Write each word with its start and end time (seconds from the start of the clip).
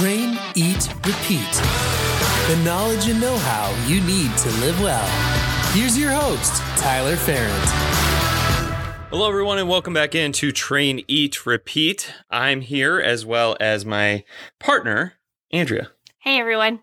Train, 0.00 0.38
eat, 0.54 0.88
repeat. 1.04 1.52
The 2.48 2.58
knowledge 2.64 3.06
and 3.10 3.20
know 3.20 3.36
how 3.36 3.70
you 3.86 4.00
need 4.00 4.34
to 4.38 4.48
live 4.52 4.80
well. 4.80 5.06
Here's 5.74 5.98
your 5.98 6.10
host, 6.10 6.62
Tyler 6.78 7.16
Ferrand. 7.16 7.68
Hello, 9.10 9.28
everyone, 9.28 9.58
and 9.58 9.68
welcome 9.68 9.92
back 9.92 10.14
into 10.14 10.52
Train, 10.52 11.04
Eat, 11.06 11.44
Repeat. 11.44 12.14
I'm 12.30 12.62
here 12.62 12.98
as 12.98 13.26
well 13.26 13.58
as 13.60 13.84
my 13.84 14.24
partner, 14.58 15.18
Andrea. 15.52 15.90
Hey, 16.20 16.40
everyone. 16.40 16.80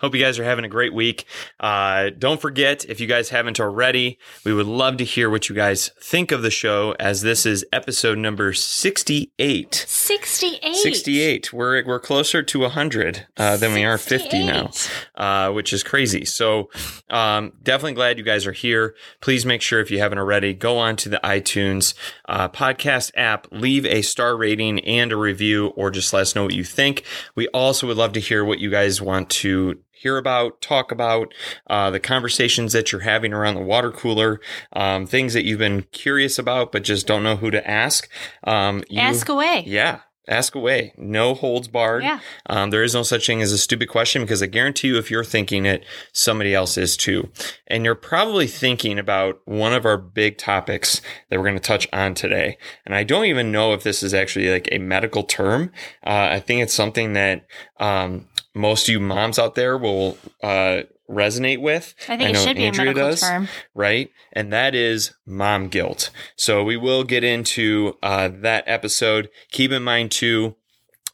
Hope 0.00 0.14
you 0.14 0.20
guys 0.20 0.38
are 0.38 0.44
having 0.44 0.64
a 0.64 0.68
great 0.68 0.94
week. 0.94 1.24
Uh, 1.58 2.10
don't 2.16 2.40
forget, 2.40 2.84
if 2.84 3.00
you 3.00 3.06
guys 3.06 3.30
haven't 3.30 3.58
already, 3.58 4.18
we 4.44 4.52
would 4.52 4.66
love 4.66 4.96
to 4.98 5.04
hear 5.04 5.28
what 5.28 5.48
you 5.48 5.54
guys 5.54 5.90
think 6.00 6.30
of 6.30 6.42
the 6.42 6.50
show 6.50 6.94
as 7.00 7.22
this 7.22 7.44
is 7.44 7.64
episode 7.72 8.18
number 8.18 8.52
68. 8.52 9.74
68. 9.74 10.76
68. 10.76 11.52
We're, 11.52 11.84
we're 11.84 11.98
closer 12.00 12.42
to 12.42 12.60
100 12.60 13.26
uh, 13.36 13.56
than 13.56 13.72
we 13.72 13.84
are 13.84 13.98
50 13.98 14.46
now, 14.46 14.70
uh, 15.16 15.50
which 15.52 15.72
is 15.72 15.82
crazy. 15.82 16.24
So 16.24 16.70
um, 17.10 17.52
definitely 17.62 17.94
glad 17.94 18.18
you 18.18 18.24
guys 18.24 18.46
are 18.46 18.52
here. 18.52 18.94
Please 19.20 19.44
make 19.44 19.62
sure 19.62 19.80
if 19.80 19.90
you 19.90 19.98
haven't 19.98 20.18
already, 20.18 20.54
go 20.54 20.78
on 20.78 20.96
to 20.96 21.08
the 21.08 21.20
iTunes 21.24 21.94
uh, 22.28 22.48
podcast 22.50 23.10
app, 23.16 23.46
leave 23.50 23.84
a 23.86 24.02
star 24.02 24.36
rating 24.36 24.78
and 24.80 25.10
a 25.12 25.16
review, 25.16 25.68
or 25.68 25.90
just 25.90 26.12
let 26.12 26.22
us 26.22 26.34
know 26.36 26.44
what 26.44 26.54
you 26.54 26.62
think. 26.64 27.02
We 27.34 27.48
also 27.48 27.86
would 27.88 27.96
love 27.96 28.12
to 28.12 28.20
hear 28.20 28.44
what 28.44 28.60
you 28.60 28.70
guys 28.70 29.00
want 29.02 29.30
to 29.30 29.78
hear 29.90 30.16
about, 30.16 30.60
talk 30.60 30.92
about, 30.92 31.34
uh, 31.68 31.90
the 31.90 31.98
conversations 31.98 32.72
that 32.72 32.92
you're 32.92 33.00
having 33.00 33.32
around 33.32 33.56
the 33.56 33.62
water 33.62 33.90
cooler, 33.90 34.40
um, 34.72 35.06
things 35.06 35.32
that 35.34 35.44
you've 35.44 35.58
been 35.58 35.82
curious 35.90 36.38
about 36.38 36.70
but 36.70 36.84
just 36.84 37.04
don't 37.06 37.24
know 37.24 37.34
who 37.36 37.50
to 37.50 37.68
ask. 37.68 38.08
Um, 38.44 38.84
you- 38.88 39.00
Ask 39.00 39.28
away. 39.28 39.64
yeah. 39.66 40.00
Ask 40.28 40.54
away. 40.54 40.92
No 40.98 41.34
holds 41.34 41.68
barred. 41.68 42.02
Yeah. 42.02 42.20
Um, 42.46 42.70
there 42.70 42.82
is 42.82 42.94
no 42.94 43.02
such 43.02 43.26
thing 43.26 43.40
as 43.40 43.50
a 43.50 43.58
stupid 43.58 43.88
question 43.88 44.22
because 44.22 44.42
I 44.42 44.46
guarantee 44.46 44.88
you, 44.88 44.98
if 44.98 45.10
you're 45.10 45.24
thinking 45.24 45.64
it, 45.64 45.84
somebody 46.12 46.54
else 46.54 46.76
is 46.76 46.96
too. 46.96 47.30
And 47.66 47.84
you're 47.84 47.94
probably 47.94 48.46
thinking 48.46 48.98
about 48.98 49.40
one 49.46 49.72
of 49.72 49.86
our 49.86 49.96
big 49.96 50.36
topics 50.36 51.00
that 51.28 51.38
we're 51.38 51.46
going 51.46 51.54
to 51.54 51.60
touch 51.60 51.88
on 51.92 52.14
today. 52.14 52.58
And 52.84 52.94
I 52.94 53.04
don't 53.04 53.24
even 53.24 53.50
know 53.50 53.72
if 53.72 53.82
this 53.82 54.02
is 54.02 54.12
actually 54.12 54.50
like 54.50 54.68
a 54.70 54.78
medical 54.78 55.22
term. 55.22 55.72
Uh, 56.06 56.28
I 56.32 56.40
think 56.40 56.62
it's 56.62 56.74
something 56.74 57.14
that 57.14 57.46
um, 57.80 58.26
most 58.58 58.88
of 58.88 58.92
you 58.92 59.00
moms 59.00 59.38
out 59.38 59.54
there 59.54 59.78
will 59.78 60.18
uh, 60.42 60.82
resonate 61.08 61.60
with. 61.60 61.94
I 62.08 62.16
think 62.16 62.30
it 62.30 62.32
know 62.34 62.44
should 62.44 62.56
be 62.56 62.64
Andrea 62.66 62.90
a 62.90 62.94
medical 62.94 63.10
does 63.10 63.20
term. 63.20 63.48
right? 63.74 64.10
And 64.32 64.52
that 64.52 64.74
is 64.74 65.14
mom 65.24 65.68
guilt. 65.68 66.10
So 66.36 66.62
we 66.62 66.76
will 66.76 67.04
get 67.04 67.24
into 67.24 67.96
uh, 68.02 68.28
that 68.40 68.64
episode. 68.66 69.30
Keep 69.50 69.72
in 69.72 69.82
mind 69.82 70.10
too 70.10 70.56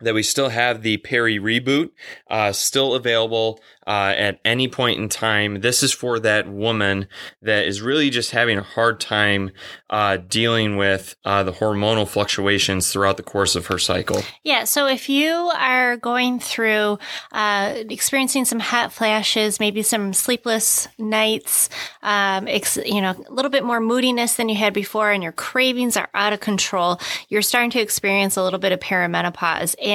that 0.05 0.15
we 0.15 0.23
still 0.23 0.49
have 0.49 0.83
the 0.83 0.99
Peri 0.99 1.39
reboot 1.39 1.91
uh, 2.29 2.53
still 2.53 2.95
available 2.95 3.61
uh, 3.87 4.15
at 4.17 4.41
any 4.45 4.69
point 4.69 4.99
in 4.99 5.09
time. 5.09 5.61
This 5.61 5.83
is 5.83 5.93
for 5.93 6.19
that 6.21 6.49
woman 6.49 7.07
that 7.43 7.67
is 7.67 7.83
really 7.83 8.11
just 8.11 8.31
having 8.31 8.59
a 8.59 8.63
hard 8.63 9.01
time 9.01 9.51
uh, 9.91 10.17
dealing 10.17 10.77
with 10.77 11.17
uh, 11.25 11.43
the 11.43 11.53
hormonal 11.53 12.09
fluctuations 12.09 12.93
throughout 12.93 13.17
the 13.17 13.23
course 13.23 13.57
of 13.57 13.67
her 13.67 13.79
cycle. 13.79 14.23
Yeah. 14.43 14.65
So 14.65 14.87
if 14.87 15.09
you 15.09 15.33
are 15.55 15.97
going 15.99 16.41
through, 16.41 16.99
uh, 17.33 17.75
experiencing 17.91 18.45
some 18.45 18.61
hot 18.61 18.93
flashes, 18.93 19.61
maybe 19.61 19.83
some 19.83 20.13
sleepless 20.13 20.89
nights, 20.99 21.69
um, 22.03 22.49
ex- 22.49 22.79
you 22.85 23.01
know, 23.01 23.15
a 23.29 23.33
little 23.33 23.51
bit 23.51 23.65
more 23.65 23.81
moodiness 23.81 24.37
than 24.37 24.49
you 24.49 24.57
had 24.57 24.73
before, 24.73 25.11
and 25.11 25.23
your 25.23 25.33
cravings 25.33 25.97
are 25.97 26.09
out 26.15 26.33
of 26.33 26.41
control, 26.41 26.99
you're 27.29 27.43
starting 27.43 27.71
to 27.71 27.81
experience 27.81 28.37
a 28.37 28.43
little 28.43 28.59
bit 28.59 28.73
of 28.73 28.81
perimenopause. 28.81 29.75
And 29.83 29.94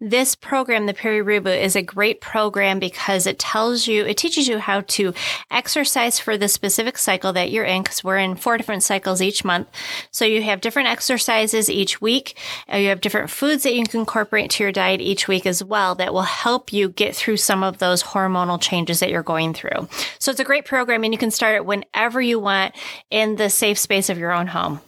this 0.00 0.34
program, 0.34 0.86
the 0.86 0.94
Peri 0.94 1.20
is 1.60 1.76
a 1.76 1.82
great 1.82 2.20
program 2.20 2.78
because 2.78 3.26
it 3.26 3.38
tells 3.38 3.86
you, 3.86 4.04
it 4.04 4.16
teaches 4.16 4.48
you 4.48 4.58
how 4.58 4.82
to 4.82 5.14
exercise 5.50 6.18
for 6.18 6.36
the 6.36 6.48
specific 6.48 6.98
cycle 6.98 7.32
that 7.32 7.50
you're 7.50 7.64
in, 7.64 7.82
because 7.82 8.02
we're 8.02 8.18
in 8.18 8.36
four 8.36 8.56
different 8.56 8.82
cycles 8.82 9.22
each 9.22 9.44
month. 9.44 9.68
So 10.10 10.24
you 10.24 10.42
have 10.42 10.60
different 10.60 10.88
exercises 10.88 11.68
each 11.68 12.00
week. 12.00 12.36
Uh, 12.72 12.76
You 12.76 12.88
have 12.88 13.00
different 13.00 13.30
foods 13.30 13.62
that 13.62 13.74
you 13.74 13.84
can 13.84 14.00
incorporate 14.00 14.50
to 14.50 14.62
your 14.62 14.72
diet 14.72 15.00
each 15.00 15.28
week 15.28 15.46
as 15.46 15.62
well 15.62 15.94
that 15.96 16.12
will 16.12 16.22
help 16.22 16.72
you 16.72 16.88
get 16.88 17.14
through 17.14 17.38
some 17.38 17.62
of 17.62 17.78
those 17.78 18.02
hormonal 18.02 18.60
changes 18.60 19.00
that 19.00 19.10
you're 19.10 19.22
going 19.22 19.54
through. 19.54 19.88
So 20.18 20.30
it's 20.30 20.40
a 20.40 20.44
great 20.44 20.64
program 20.64 21.04
and 21.04 21.12
you 21.12 21.18
can 21.18 21.30
start 21.30 21.56
it 21.56 21.66
whenever 21.66 22.20
you 22.20 22.38
want 22.38 22.74
in 23.10 23.36
the 23.36 23.50
safe 23.50 23.78
space 23.78 24.08
of 24.08 24.18
your 24.18 24.32
own 24.32 24.46
home. 24.46 24.80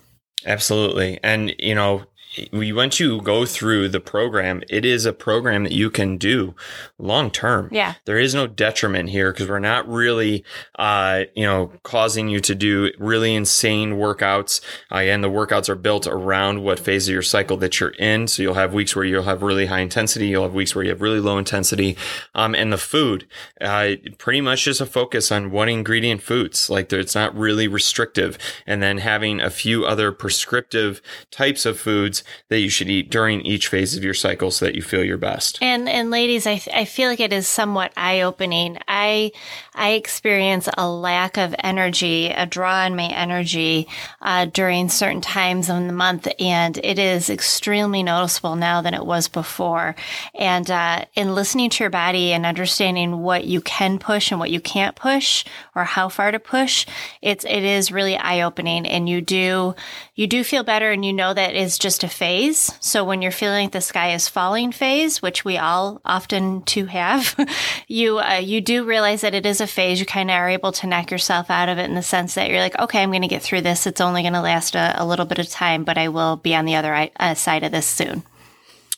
Absolutely. 0.46 1.18
And, 1.22 1.54
you 1.58 1.74
know, 1.74 2.04
we 2.52 2.72
once 2.72 3.00
you 3.00 3.20
go 3.22 3.44
through 3.44 3.88
the 3.88 4.00
program, 4.00 4.62
it 4.68 4.84
is 4.84 5.06
a 5.06 5.12
program 5.12 5.64
that 5.64 5.72
you 5.72 5.90
can 5.90 6.16
do 6.16 6.54
long 6.98 7.30
term. 7.30 7.68
Yeah. 7.72 7.94
There 8.04 8.18
is 8.18 8.34
no 8.34 8.46
detriment 8.46 9.10
here 9.10 9.32
because 9.32 9.48
we're 9.48 9.58
not 9.58 9.88
really, 9.88 10.44
uh, 10.78 11.24
you 11.34 11.44
know, 11.44 11.72
causing 11.82 12.28
you 12.28 12.40
to 12.40 12.54
do 12.54 12.90
really 12.98 13.34
insane 13.34 13.94
workouts. 13.94 14.60
Uh, 14.90 14.96
and 14.96 15.22
the 15.22 15.30
workouts 15.30 15.68
are 15.68 15.74
built 15.74 16.06
around 16.06 16.62
what 16.62 16.78
phase 16.78 17.08
of 17.08 17.12
your 17.12 17.22
cycle 17.22 17.56
that 17.58 17.80
you're 17.80 17.90
in. 17.90 18.26
So 18.28 18.42
you'll 18.42 18.54
have 18.54 18.74
weeks 18.74 18.94
where 18.94 19.04
you'll 19.04 19.22
have 19.24 19.42
really 19.42 19.66
high 19.66 19.80
intensity. 19.80 20.28
You'll 20.28 20.44
have 20.44 20.54
weeks 20.54 20.74
where 20.74 20.84
you 20.84 20.90
have 20.90 21.00
really 21.00 21.20
low 21.20 21.38
intensity. 21.38 21.96
Um, 22.34 22.54
and 22.54 22.72
the 22.72 22.78
food, 22.78 23.26
uh, 23.60 23.92
pretty 24.18 24.40
much 24.40 24.64
just 24.64 24.80
a 24.80 24.86
focus 24.86 25.32
on 25.32 25.50
one 25.50 25.68
ingredient 25.68 26.22
foods. 26.22 26.70
Like 26.70 26.92
it's 26.92 27.14
not 27.14 27.36
really 27.36 27.68
restrictive. 27.68 28.38
And 28.66 28.82
then 28.82 28.98
having 28.98 29.40
a 29.40 29.50
few 29.50 29.84
other 29.84 30.12
prescriptive 30.12 31.00
types 31.30 31.66
of 31.66 31.78
foods 31.78 32.24
that 32.48 32.60
you 32.60 32.68
should 32.68 32.88
eat 32.88 33.10
during 33.10 33.40
each 33.42 33.68
phase 33.68 33.96
of 33.96 34.04
your 34.04 34.14
cycle 34.14 34.50
so 34.50 34.64
that 34.64 34.74
you 34.74 34.82
feel 34.82 35.04
your 35.04 35.18
best. 35.18 35.58
And 35.60 35.88
and 35.88 36.10
ladies, 36.10 36.46
I, 36.46 36.60
I 36.74 36.84
feel 36.84 37.08
like 37.08 37.20
it 37.20 37.32
is 37.32 37.46
somewhat 37.46 37.92
eye 37.96 38.20
opening. 38.22 38.78
I 38.88 39.32
I 39.78 39.90
experience 39.90 40.68
a 40.76 40.90
lack 40.90 41.36
of 41.36 41.54
energy, 41.60 42.30
a 42.30 42.46
draw 42.46 42.84
on 42.84 42.96
my 42.96 43.06
energy 43.06 43.86
uh, 44.20 44.46
during 44.46 44.88
certain 44.88 45.20
times 45.20 45.70
of 45.70 45.86
the 45.86 45.92
month, 45.92 46.26
and 46.40 46.76
it 46.78 46.98
is 46.98 47.30
extremely 47.30 48.02
noticeable 48.02 48.56
now 48.56 48.82
than 48.82 48.92
it 48.92 49.06
was 49.06 49.28
before. 49.28 49.94
And 50.34 50.68
uh, 50.68 51.04
in 51.14 51.36
listening 51.36 51.70
to 51.70 51.84
your 51.84 51.90
body 51.90 52.32
and 52.32 52.44
understanding 52.44 53.22
what 53.22 53.44
you 53.44 53.60
can 53.60 54.00
push 54.00 54.32
and 54.32 54.40
what 54.40 54.50
you 54.50 54.60
can't 54.60 54.96
push, 54.96 55.44
or 55.76 55.84
how 55.84 56.08
far 56.08 56.32
to 56.32 56.40
push, 56.40 56.84
it's 57.22 57.44
it 57.44 57.62
is 57.62 57.92
really 57.92 58.16
eye 58.16 58.40
opening, 58.40 58.84
and 58.84 59.08
you 59.08 59.20
do 59.20 59.76
you 60.16 60.26
do 60.26 60.42
feel 60.42 60.64
better, 60.64 60.90
and 60.90 61.04
you 61.04 61.12
know 61.12 61.32
that 61.32 61.54
it's 61.54 61.78
just 61.78 62.02
a 62.02 62.08
phase. 62.08 62.72
So 62.80 63.04
when 63.04 63.22
you're 63.22 63.30
feeling 63.30 63.66
like 63.66 63.72
the 63.72 63.80
sky 63.80 64.12
is 64.12 64.28
falling 64.28 64.72
phase, 64.72 65.22
which 65.22 65.44
we 65.44 65.56
all 65.56 66.00
often 66.04 66.62
to 66.62 66.86
have, 66.86 67.36
you 67.86 68.18
uh, 68.18 68.40
you 68.42 68.60
do 68.60 68.84
realize 68.84 69.20
that 69.20 69.34
it 69.34 69.46
is 69.46 69.60
a 69.60 69.67
phase. 69.68 70.00
You 70.00 70.06
kind 70.06 70.30
of 70.30 70.34
are 70.36 70.48
able 70.48 70.72
to 70.72 70.86
knock 70.86 71.10
yourself 71.10 71.50
out 71.50 71.68
of 71.68 71.78
it 71.78 71.84
in 71.84 71.94
the 71.94 72.02
sense 72.02 72.34
that 72.34 72.50
you're 72.50 72.60
like, 72.60 72.78
okay, 72.78 73.02
I'm 73.02 73.10
going 73.10 73.22
to 73.22 73.28
get 73.28 73.42
through 73.42 73.60
this. 73.62 73.86
It's 73.86 74.00
only 74.00 74.22
going 74.22 74.32
to 74.34 74.40
last 74.40 74.74
a, 74.74 74.94
a 75.00 75.06
little 75.06 75.26
bit 75.26 75.38
of 75.38 75.48
time, 75.48 75.84
but 75.84 75.96
I 75.98 76.08
will 76.08 76.36
be 76.36 76.54
on 76.54 76.64
the 76.64 76.74
other 76.76 77.08
uh, 77.18 77.34
side 77.34 77.62
of 77.62 77.72
this 77.72 77.86
soon. 77.86 78.22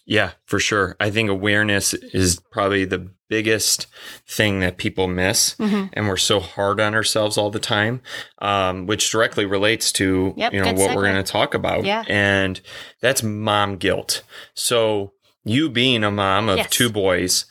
Yeah, 0.06 0.32
for 0.46 0.58
sure. 0.58 0.96
I 0.98 1.10
think 1.10 1.30
awareness 1.30 1.94
is 1.94 2.40
probably 2.50 2.84
the 2.84 3.10
biggest 3.28 3.86
thing 4.26 4.58
that 4.58 4.76
people 4.76 5.06
miss, 5.06 5.54
Mm-hmm. 5.56 5.84
and 5.92 6.08
we're 6.08 6.16
so 6.16 6.40
hard 6.40 6.80
on 6.80 6.94
ourselves 6.96 7.38
all 7.38 7.50
the 7.50 7.60
time, 7.60 8.00
um, 8.40 8.86
which 8.86 9.08
directly 9.12 9.44
relates 9.46 9.92
to 9.92 10.34
Yep, 10.36 10.52
you 10.52 10.60
know 10.62 10.72
what 10.72 10.96
we're 10.96 11.02
going 11.04 11.22
to 11.22 11.22
talk 11.22 11.54
about. 11.54 11.84
Yeah. 11.84 12.02
and 12.08 12.60
that's 13.00 13.22
mom 13.22 13.76
guilt. 13.76 14.24
So 14.54 15.12
you 15.44 15.70
being 15.70 16.02
a 16.02 16.10
mom 16.10 16.48
of 16.48 16.56
Yes. 16.56 16.70
two 16.70 16.90
boys, 16.90 17.44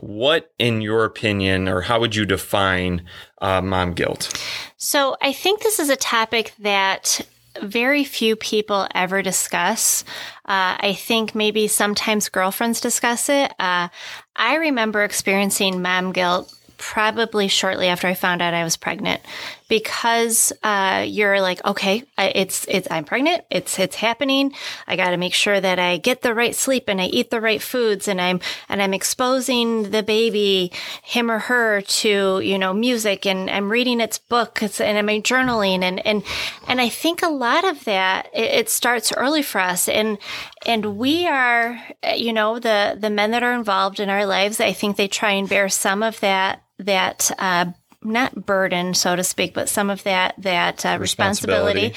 what, 0.00 0.52
in 0.58 0.80
your 0.80 1.04
opinion, 1.04 1.68
or 1.68 1.82
how 1.82 2.00
would 2.00 2.14
you 2.14 2.24
define 2.24 3.04
uh, 3.40 3.60
mom 3.60 3.94
guilt? 3.94 4.40
So 4.76 5.16
I 5.20 5.32
think 5.32 5.62
this 5.62 5.78
is 5.78 5.88
a 5.88 5.96
topic 5.96 6.52
that 6.60 7.20
very 7.62 8.04
few 8.04 8.36
people 8.36 8.86
ever 8.94 9.22
discuss. 9.22 10.04
Uh, 10.44 10.76
I 10.78 10.96
think 10.98 11.34
maybe 11.34 11.68
sometimes 11.68 12.28
girlfriends 12.28 12.80
discuss 12.80 13.28
it. 13.28 13.52
Uh, 13.58 13.88
I 14.34 14.56
remember 14.56 15.02
experiencing 15.02 15.80
mom 15.80 16.12
guilt 16.12 16.52
probably 16.78 17.48
shortly 17.48 17.88
after 17.88 18.06
I 18.06 18.14
found 18.14 18.42
out 18.42 18.52
I 18.52 18.64
was 18.64 18.76
pregnant 18.76 19.22
because 19.68 20.52
uh, 20.62 21.04
you're 21.06 21.40
like, 21.40 21.64
okay, 21.64 22.04
it's 22.18 22.66
it's 22.68 22.86
I'm 22.90 23.04
pregnant. 23.04 23.44
It's 23.50 23.78
it's 23.78 23.96
happening. 23.96 24.52
I 24.86 24.96
got 24.96 25.10
to 25.10 25.16
make 25.16 25.34
sure 25.34 25.60
that 25.60 25.78
I 25.78 25.96
get 25.96 26.22
the 26.22 26.34
right 26.34 26.54
sleep 26.54 26.84
and 26.88 27.00
I 27.00 27.06
eat 27.06 27.30
the 27.30 27.40
right 27.40 27.60
foods 27.60 28.06
and 28.06 28.20
I'm 28.20 28.40
and 28.68 28.80
I'm 28.80 28.94
exposing 28.94 29.90
the 29.90 30.02
baby, 30.02 30.72
him 31.02 31.30
or 31.30 31.40
her, 31.40 31.80
to 31.80 32.40
you 32.40 32.58
know 32.58 32.72
music 32.72 33.26
and 33.26 33.50
I'm 33.50 33.70
reading 33.70 34.00
its 34.00 34.18
book 34.18 34.62
and 34.62 34.98
I'm 34.98 35.22
journaling 35.22 35.82
and 35.82 36.04
and 36.06 36.22
and 36.68 36.80
I 36.80 36.88
think 36.88 37.22
a 37.22 37.28
lot 37.28 37.64
of 37.64 37.84
that 37.84 38.28
it, 38.32 38.50
it 38.50 38.70
starts 38.70 39.12
early 39.12 39.42
for 39.42 39.60
us 39.60 39.88
and 39.88 40.18
and 40.64 40.96
we 40.96 41.26
are 41.26 41.80
you 42.14 42.32
know 42.32 42.60
the 42.60 42.96
the 43.00 43.10
men 43.10 43.32
that 43.32 43.42
are 43.42 43.54
involved 43.54 43.98
in 43.98 44.10
our 44.10 44.26
lives. 44.26 44.60
I 44.60 44.72
think 44.72 44.96
they 44.96 45.08
try 45.08 45.32
and 45.32 45.48
bear 45.48 45.68
some 45.68 46.04
of 46.04 46.20
that 46.20 46.62
that. 46.78 47.32
Uh, 47.38 47.72
not 48.02 48.46
burden, 48.46 48.94
so 48.94 49.16
to 49.16 49.24
speak, 49.24 49.54
but 49.54 49.68
some 49.68 49.90
of 49.90 50.02
that 50.04 50.34
that 50.38 50.84
uh, 50.84 50.98
responsibility. 51.00 51.88
Responsibility. 51.88 51.96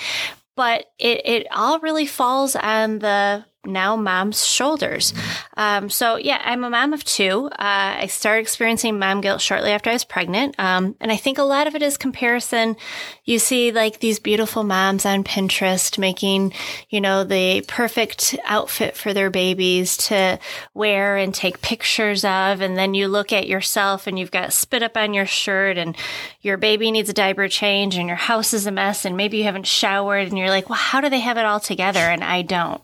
But 0.55 0.85
it, 0.99 1.21
it 1.25 1.47
all 1.51 1.79
really 1.79 2.05
falls 2.05 2.55
on 2.55 2.99
the 2.99 3.45
now 3.65 3.95
mom's 3.95 4.45
shoulders. 4.45 5.13
Um, 5.57 5.89
so 5.89 6.15
yeah, 6.15 6.41
I'm 6.43 6.63
a 6.63 6.69
mom 6.69 6.93
of 6.93 7.03
two. 7.03 7.49
Uh, 7.51 7.99
I 7.99 8.07
started 8.07 8.41
experiencing 8.41 8.97
mom 8.97 9.19
guilt 9.19 9.41
shortly 9.41 9.71
after 9.71 9.89
I 9.89 9.93
was 9.93 10.05
pregnant. 10.05 10.55
Um, 10.57 10.95
and 11.01 11.11
I 11.11 11.17
think 11.17 11.37
a 11.37 11.43
lot 11.43 11.67
of 11.67 11.75
it 11.75 11.81
is 11.81 11.97
comparison. 11.97 12.77
You 13.25 13.37
see 13.37 13.71
like 13.71 13.99
these 13.99 14.19
beautiful 14.19 14.63
moms 14.63 15.05
on 15.05 15.25
Pinterest 15.25 15.97
making, 15.97 16.53
you 16.89 17.01
know, 17.01 17.25
the 17.25 17.61
perfect 17.67 18.37
outfit 18.45 18.95
for 18.95 19.13
their 19.13 19.29
babies 19.29 19.97
to 19.97 20.39
wear 20.73 21.17
and 21.17 21.33
take 21.33 21.61
pictures 21.61 22.23
of. 22.23 22.61
And 22.61 22.77
then 22.77 22.93
you 22.93 23.09
look 23.09 23.33
at 23.33 23.47
yourself 23.47 24.07
and 24.07 24.17
you've 24.17 24.31
got 24.31 24.53
spit 24.53 24.83
up 24.83 24.95
on 24.95 25.13
your 25.13 25.25
shirt 25.25 25.77
and 25.77 25.97
your 26.41 26.55
baby 26.57 26.91
needs 26.91 27.09
a 27.09 27.13
diaper 27.13 27.49
change 27.49 27.97
and 27.97 28.07
your 28.07 28.15
house 28.15 28.53
is 28.53 28.65
a 28.65 28.71
mess 28.71 29.03
and 29.03 29.17
maybe 29.17 29.37
you 29.37 29.43
haven't 29.43 29.67
showered 29.67 30.29
and 30.29 30.37
you're 30.37 30.49
like, 30.49 30.69
well, 30.69 30.79
how 30.79 31.01
do 31.01 31.09
they 31.09 31.19
have 31.19 31.37
it 31.37 31.45
all 31.45 31.59
together? 31.59 31.99
And 31.99 32.23
I 32.23 32.41
don't 32.41 32.81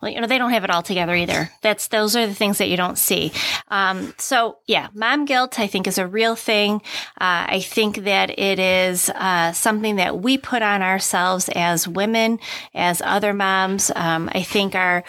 well, 0.00 0.10
you 0.10 0.20
know, 0.20 0.26
they 0.26 0.38
don't 0.38 0.52
have 0.52 0.64
it 0.64 0.70
all 0.70 0.82
together 0.82 1.14
either. 1.14 1.50
That's, 1.62 1.88
those 1.88 2.16
are 2.16 2.26
the 2.26 2.34
things 2.34 2.58
that 2.58 2.68
you 2.68 2.76
don't 2.76 2.98
see. 2.98 3.32
Um, 3.68 4.14
so 4.18 4.58
yeah, 4.66 4.88
mom 4.94 5.24
guilt, 5.24 5.58
I 5.58 5.66
think 5.66 5.86
is 5.86 5.98
a 5.98 6.06
real 6.06 6.36
thing. 6.36 6.76
Uh, 7.20 7.46
I 7.48 7.60
think 7.60 8.04
that 8.04 8.38
it 8.38 8.58
is, 8.58 9.10
uh, 9.10 9.52
something 9.52 9.96
that 9.96 10.20
we 10.20 10.38
put 10.38 10.62
on 10.62 10.82
ourselves 10.82 11.48
as 11.54 11.86
women, 11.86 12.38
as 12.74 13.02
other 13.04 13.34
moms. 13.34 13.90
Um, 13.94 14.30
I 14.32 14.42
think 14.42 14.74
our, 14.74 15.04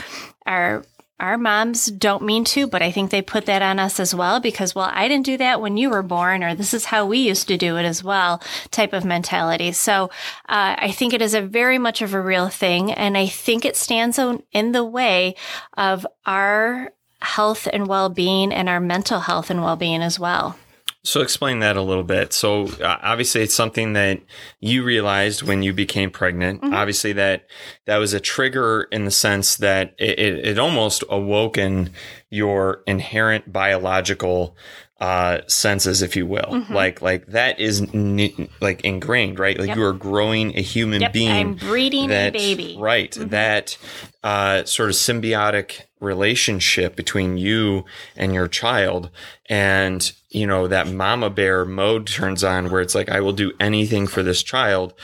our 0.45 0.83
our 1.21 1.37
moms 1.37 1.85
don't 1.85 2.23
mean 2.23 2.43
to, 2.45 2.65
but 2.65 2.81
I 2.81 2.91
think 2.91 3.11
they 3.11 3.21
put 3.21 3.45
that 3.45 3.61
on 3.61 3.77
us 3.77 3.99
as 3.99 4.13
well 4.13 4.39
because, 4.39 4.73
well, 4.73 4.89
I 4.91 5.07
didn't 5.07 5.27
do 5.27 5.37
that 5.37 5.61
when 5.61 5.77
you 5.77 5.91
were 5.91 6.01
born, 6.01 6.43
or 6.43 6.55
this 6.55 6.73
is 6.73 6.85
how 6.85 7.05
we 7.05 7.19
used 7.19 7.47
to 7.47 7.57
do 7.57 7.77
it 7.77 7.85
as 7.85 8.03
well, 8.03 8.41
type 8.71 8.91
of 8.91 9.05
mentality. 9.05 9.71
So 9.71 10.05
uh, 10.49 10.75
I 10.77 10.91
think 10.91 11.13
it 11.13 11.21
is 11.21 11.35
a 11.35 11.41
very 11.41 11.77
much 11.77 12.01
of 12.01 12.15
a 12.15 12.21
real 12.21 12.49
thing. 12.49 12.91
And 12.91 13.15
I 13.15 13.27
think 13.27 13.63
it 13.63 13.75
stands 13.77 14.19
in 14.51 14.71
the 14.71 14.83
way 14.83 15.35
of 15.77 16.07
our 16.25 16.91
health 17.21 17.67
and 17.71 17.85
well 17.85 18.09
being 18.09 18.51
and 18.51 18.67
our 18.67 18.79
mental 18.79 19.19
health 19.19 19.51
and 19.51 19.61
well 19.61 19.75
being 19.75 20.01
as 20.01 20.19
well. 20.19 20.57
So 21.03 21.21
explain 21.21 21.59
that 21.59 21.77
a 21.77 21.81
little 21.81 22.03
bit. 22.03 22.31
So 22.31 22.67
uh, 22.67 22.97
obviously 23.01 23.41
it's 23.41 23.55
something 23.55 23.93
that 23.93 24.21
you 24.59 24.83
realized 24.83 25.41
when 25.41 25.63
you 25.63 25.73
became 25.73 26.11
pregnant. 26.11 26.61
Mm-hmm. 26.61 26.75
Obviously 26.75 27.13
that 27.13 27.47
that 27.87 27.97
was 27.97 28.13
a 28.13 28.19
trigger 28.19 28.83
in 28.91 29.05
the 29.05 29.11
sense 29.11 29.57
that 29.57 29.95
it, 29.97 30.19
it, 30.19 30.45
it 30.45 30.59
almost 30.59 31.03
awoken 31.09 31.91
your 32.29 32.83
inherent 32.85 33.51
biological 33.51 34.55
uh, 35.01 35.41
senses, 35.47 36.03
if 36.03 36.15
you 36.15 36.27
will. 36.27 36.41
Mm-hmm. 36.43 36.73
Like 36.73 37.01
like 37.01 37.25
that 37.27 37.59
is 37.59 37.81
n- 37.81 38.47
like 38.61 38.81
ingrained, 38.81 39.39
right? 39.39 39.57
Like 39.57 39.69
yep. 39.69 39.77
you 39.77 39.83
are 39.83 39.93
growing 39.93 40.55
a 40.55 40.61
human 40.61 41.01
yep. 41.01 41.11
being. 41.11 41.31
I'm 41.31 41.55
breeding 41.55 42.09
that, 42.09 42.29
a 42.35 42.37
baby. 42.37 42.77
Right. 42.79 43.09
Mm-hmm. 43.09 43.29
That 43.29 43.77
uh, 44.23 44.63
sort 44.65 44.89
of 44.89 44.95
symbiotic 44.95 45.81
relationship 45.99 46.95
between 46.95 47.37
you 47.37 47.83
and 48.15 48.31
your 48.33 48.47
child 48.47 49.09
and 49.49 50.13
you 50.29 50.45
know 50.45 50.67
that 50.67 50.87
mama 50.87 51.29
bear 51.29 51.63
mode 51.63 52.07
turns 52.07 52.43
on 52.43 52.71
where 52.71 52.81
it's 52.81 52.95
like 52.95 53.07
i 53.07 53.19
will 53.19 53.33
do 53.33 53.51
anything 53.59 54.07
for 54.07 54.23
this 54.23 54.41
child 54.41 54.95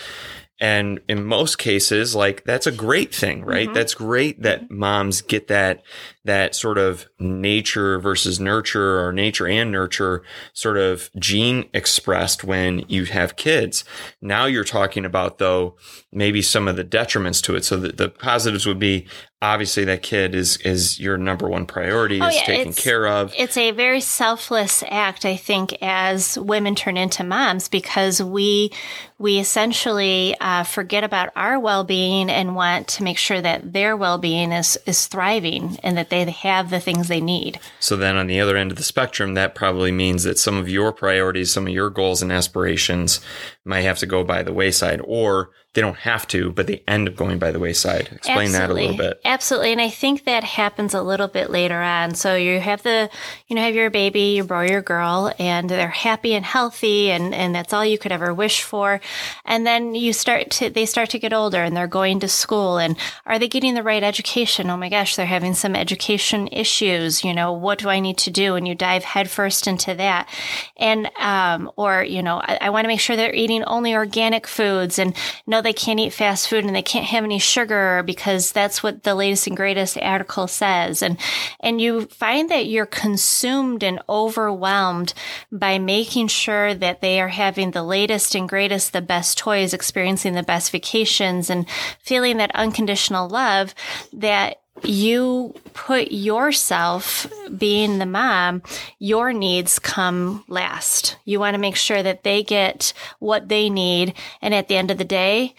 and 0.59 0.99
in 1.07 1.23
most 1.23 1.59
cases 1.59 2.15
like 2.15 2.43
that's 2.45 2.65
a 2.65 2.71
great 2.71 3.13
thing 3.13 3.45
right 3.45 3.67
mm-hmm. 3.67 3.75
that's 3.75 3.93
great 3.93 4.41
that 4.41 4.71
moms 4.71 5.21
get 5.21 5.49
that 5.49 5.83
that 6.27 6.53
sort 6.53 6.77
of 6.77 7.07
nature 7.19 7.99
versus 7.99 8.37
nurture 8.37 8.99
or 8.99 9.13
nature 9.13 9.47
and 9.47 9.71
nurture 9.71 10.23
sort 10.51 10.77
of 10.77 11.09
gene 11.17 11.69
expressed 11.73 12.43
when 12.43 12.83
you 12.89 13.05
have 13.05 13.37
kids. 13.37 13.85
Now 14.21 14.45
you're 14.45 14.65
talking 14.65 15.05
about 15.05 15.37
though 15.37 15.77
maybe 16.11 16.41
some 16.41 16.67
of 16.67 16.75
the 16.75 16.83
detriments 16.83 17.41
to 17.43 17.55
it. 17.55 17.63
So 17.63 17.77
the, 17.77 17.93
the 17.93 18.09
positives 18.09 18.65
would 18.65 18.79
be 18.79 19.07
obviously 19.41 19.85
that 19.85 20.01
kid 20.01 20.33
is 20.33 20.57
is 20.57 20.99
your 20.99 21.15
number 21.15 21.47
one 21.47 21.65
priority 21.65 22.19
oh, 22.19 22.27
is 22.27 22.35
yeah, 22.35 22.43
taken 22.43 22.73
care 22.73 23.07
of 23.07 23.31
it's 23.37 23.55
a 23.55 23.69
very 23.69 24.01
selfless 24.01 24.83
act 24.87 25.25
i 25.25 25.35
think 25.35 25.77
as 25.79 26.39
women 26.39 26.73
turn 26.73 26.97
into 26.97 27.23
moms 27.23 27.69
because 27.69 28.21
we 28.21 28.71
we 29.19 29.39
essentially 29.39 30.35
uh, 30.39 30.63
forget 30.63 31.03
about 31.03 31.29
our 31.35 31.59
well-being 31.59 32.29
and 32.29 32.55
want 32.55 32.87
to 32.87 33.03
make 33.03 33.17
sure 33.17 33.41
that 33.41 33.73
their 33.73 33.95
well-being 33.95 34.51
is 34.51 34.77
is 34.87 35.05
thriving 35.05 35.77
and 35.83 35.97
that 35.97 36.09
they 36.09 36.16
they 36.23 36.31
have 36.31 36.69
the 36.69 36.79
things 36.79 37.07
they 37.07 37.21
need. 37.21 37.59
So 37.79 37.95
then 37.95 38.15
on 38.15 38.27
the 38.27 38.39
other 38.39 38.57
end 38.57 38.71
of 38.71 38.77
the 38.77 38.83
spectrum, 38.83 39.33
that 39.33 39.55
probably 39.55 39.91
means 39.91 40.23
that 40.23 40.39
some 40.39 40.57
of 40.57 40.69
your 40.69 40.91
priorities, 40.91 41.51
some 41.51 41.67
of 41.67 41.73
your 41.73 41.89
goals 41.89 42.21
and 42.21 42.31
aspirations 42.31 43.19
might 43.67 43.81
have 43.81 43.99
to 43.99 44.05
go 44.05 44.23
by 44.23 44.43
the 44.43 44.53
wayside 44.53 45.01
or 45.03 45.51
they 45.77 45.81
don't 45.81 45.97
have 45.97 46.27
to, 46.29 46.51
but 46.53 46.65
they 46.65 46.81
end 46.87 47.07
up 47.07 47.15
going 47.15 47.37
by 47.37 47.51
the 47.51 47.59
wayside. 47.59 48.09
Explain 48.11 48.47
Absolutely. 48.47 48.57
that 48.57 48.69
a 48.71 48.73
little 48.73 48.97
bit. 48.97 49.21
Absolutely. 49.23 49.71
And 49.73 49.81
I 49.81 49.89
think 49.89 50.25
that 50.25 50.43
happens 50.43 50.95
a 50.95 51.03
little 51.03 51.27
bit 51.27 51.51
later 51.51 51.79
on. 51.79 52.15
So 52.15 52.33
you 52.33 52.59
have 52.59 52.81
the, 52.81 53.11
you 53.45 53.55
know, 53.55 53.61
have 53.61 53.75
your 53.75 53.91
baby, 53.91 54.37
your 54.37 54.45
boy, 54.45 54.69
your 54.69 54.81
girl, 54.81 55.31
and 55.37 55.69
they're 55.69 55.87
happy 55.87 56.33
and 56.33 56.43
healthy 56.43 57.11
and, 57.11 57.31
and 57.31 57.53
that's 57.53 57.73
all 57.73 57.85
you 57.85 57.99
could 57.99 58.11
ever 58.11 58.33
wish 58.33 58.63
for. 58.63 58.99
And 59.45 59.67
then 59.67 59.93
you 59.93 60.13
start 60.13 60.49
to, 60.51 60.71
they 60.71 60.87
start 60.87 61.11
to 61.11 61.19
get 61.19 61.31
older 61.31 61.61
and 61.61 61.77
they're 61.77 61.85
going 61.85 62.21
to 62.21 62.27
school 62.27 62.79
and 62.79 62.97
are 63.27 63.37
they 63.37 63.47
getting 63.47 63.75
the 63.75 63.83
right 63.83 64.01
education? 64.01 64.71
Oh 64.71 64.77
my 64.77 64.89
gosh, 64.89 65.15
they're 65.15 65.27
having 65.27 65.53
some 65.53 65.75
education 65.75 66.47
issues. 66.51 67.23
You 67.23 67.35
know, 67.35 67.53
what 67.53 67.77
do 67.77 67.89
I 67.89 67.99
need 67.99 68.17
to 68.19 68.31
do? 68.31 68.55
And 68.55 68.67
you 68.67 68.73
dive 68.73 69.03
headfirst 69.03 69.67
into 69.67 69.93
that. 69.93 70.27
And, 70.75 71.11
um, 71.19 71.69
or, 71.75 72.03
you 72.03 72.23
know, 72.23 72.37
I, 72.37 72.57
I 72.61 72.69
want 72.71 72.85
to 72.85 72.89
make 72.89 72.99
sure 72.99 73.15
they're 73.15 73.31
eating 73.31 73.56
only 73.65 73.95
organic 73.95 74.47
foods 74.47 74.99
and 74.99 75.15
no, 75.45 75.61
they 75.61 75.73
can't 75.73 75.99
eat 75.99 76.13
fast 76.13 76.47
food 76.47 76.65
and 76.65 76.75
they 76.75 76.81
can't 76.81 77.05
have 77.05 77.23
any 77.23 77.39
sugar 77.39 78.03
because 78.05 78.51
that's 78.51 78.83
what 78.83 79.03
the 79.03 79.15
latest 79.15 79.47
and 79.47 79.57
greatest 79.57 79.97
article 79.97 80.47
says. 80.47 81.01
And, 81.01 81.17
and 81.59 81.81
you 81.81 82.05
find 82.07 82.49
that 82.49 82.67
you're 82.67 82.85
consumed 82.85 83.83
and 83.83 83.99
overwhelmed 84.09 85.13
by 85.51 85.79
making 85.79 86.27
sure 86.27 86.73
that 86.73 87.01
they 87.01 87.19
are 87.19 87.29
having 87.29 87.71
the 87.71 87.83
latest 87.83 88.35
and 88.35 88.47
greatest, 88.47 88.93
the 88.93 89.01
best 89.01 89.37
toys, 89.37 89.73
experiencing 89.73 90.33
the 90.33 90.43
best 90.43 90.71
vacations 90.71 91.49
and 91.49 91.67
feeling 91.99 92.37
that 92.37 92.55
unconditional 92.55 93.27
love 93.27 93.73
that 94.13 94.61
you 94.83 95.53
put 95.73 96.11
yourself 96.11 97.27
being 97.57 97.97
the 97.97 98.05
mom, 98.05 98.61
your 98.99 99.33
needs 99.33 99.79
come 99.79 100.43
last. 100.47 101.17
You 101.25 101.39
want 101.39 101.55
to 101.55 101.59
make 101.59 101.75
sure 101.75 102.01
that 102.03 102.23
they 102.23 102.43
get 102.43 102.93
what 103.19 103.49
they 103.49 103.69
need. 103.69 104.13
And 104.41 104.53
at 104.53 104.67
the 104.67 104.75
end 104.75 104.91
of 104.91 104.97
the 104.97 105.05
day, 105.05 105.55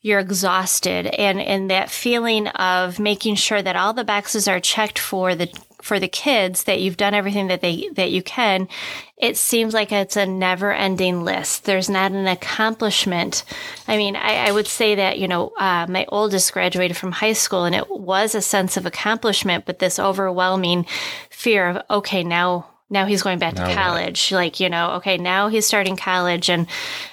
you're 0.00 0.18
exhausted 0.18 1.06
and, 1.06 1.40
and 1.40 1.70
that 1.70 1.90
feeling 1.90 2.48
of 2.48 2.98
making 2.98 3.36
sure 3.36 3.62
that 3.62 3.76
all 3.76 3.92
the 3.92 4.04
boxes 4.04 4.48
are 4.48 4.60
checked 4.60 4.98
for 4.98 5.34
the 5.34 5.52
for 5.82 5.98
the 5.98 6.08
kids 6.08 6.64
that 6.64 6.80
you've 6.80 6.96
done 6.96 7.12
everything 7.12 7.48
that 7.48 7.60
they 7.60 7.88
that 7.94 8.10
you 8.10 8.22
can 8.22 8.68
it 9.16 9.36
seems 9.36 9.72
like 9.72 9.92
it's 9.92 10.16
a 10.16 10.26
never 10.26 10.72
ending 10.72 11.22
list. 11.22 11.64
There's 11.64 11.88
not 11.88 12.10
an 12.10 12.26
accomplishment. 12.26 13.44
I 13.86 13.96
mean 13.96 14.16
i, 14.16 14.48
I 14.48 14.52
would 14.52 14.66
say 14.66 14.94
that 14.94 15.18
you 15.18 15.28
know 15.28 15.48
uh, 15.58 15.86
my 15.88 16.06
oldest 16.08 16.52
graduated 16.52 16.96
from 16.96 17.12
high 17.12 17.34
school 17.34 17.64
and 17.64 17.74
it 17.74 17.90
was 17.90 18.34
a 18.34 18.40
sense 18.40 18.76
of 18.76 18.86
accomplishment 18.86 19.66
but 19.66 19.78
this 19.78 19.98
overwhelming 19.98 20.86
fear 21.30 21.68
of 21.68 21.82
okay 21.90 22.24
now 22.24 22.68
now 22.90 23.06
he's 23.06 23.22
going 23.22 23.38
back 23.38 23.54
now 23.54 23.66
to 23.66 23.74
college. 23.74 24.30
What? 24.30 24.36
like 24.36 24.60
you 24.60 24.68
know 24.68 24.92
okay 24.92 25.16
now 25.16 25.48
he's 25.48 25.66
starting 25.66 25.96
college 25.96 26.48
and 26.48 26.66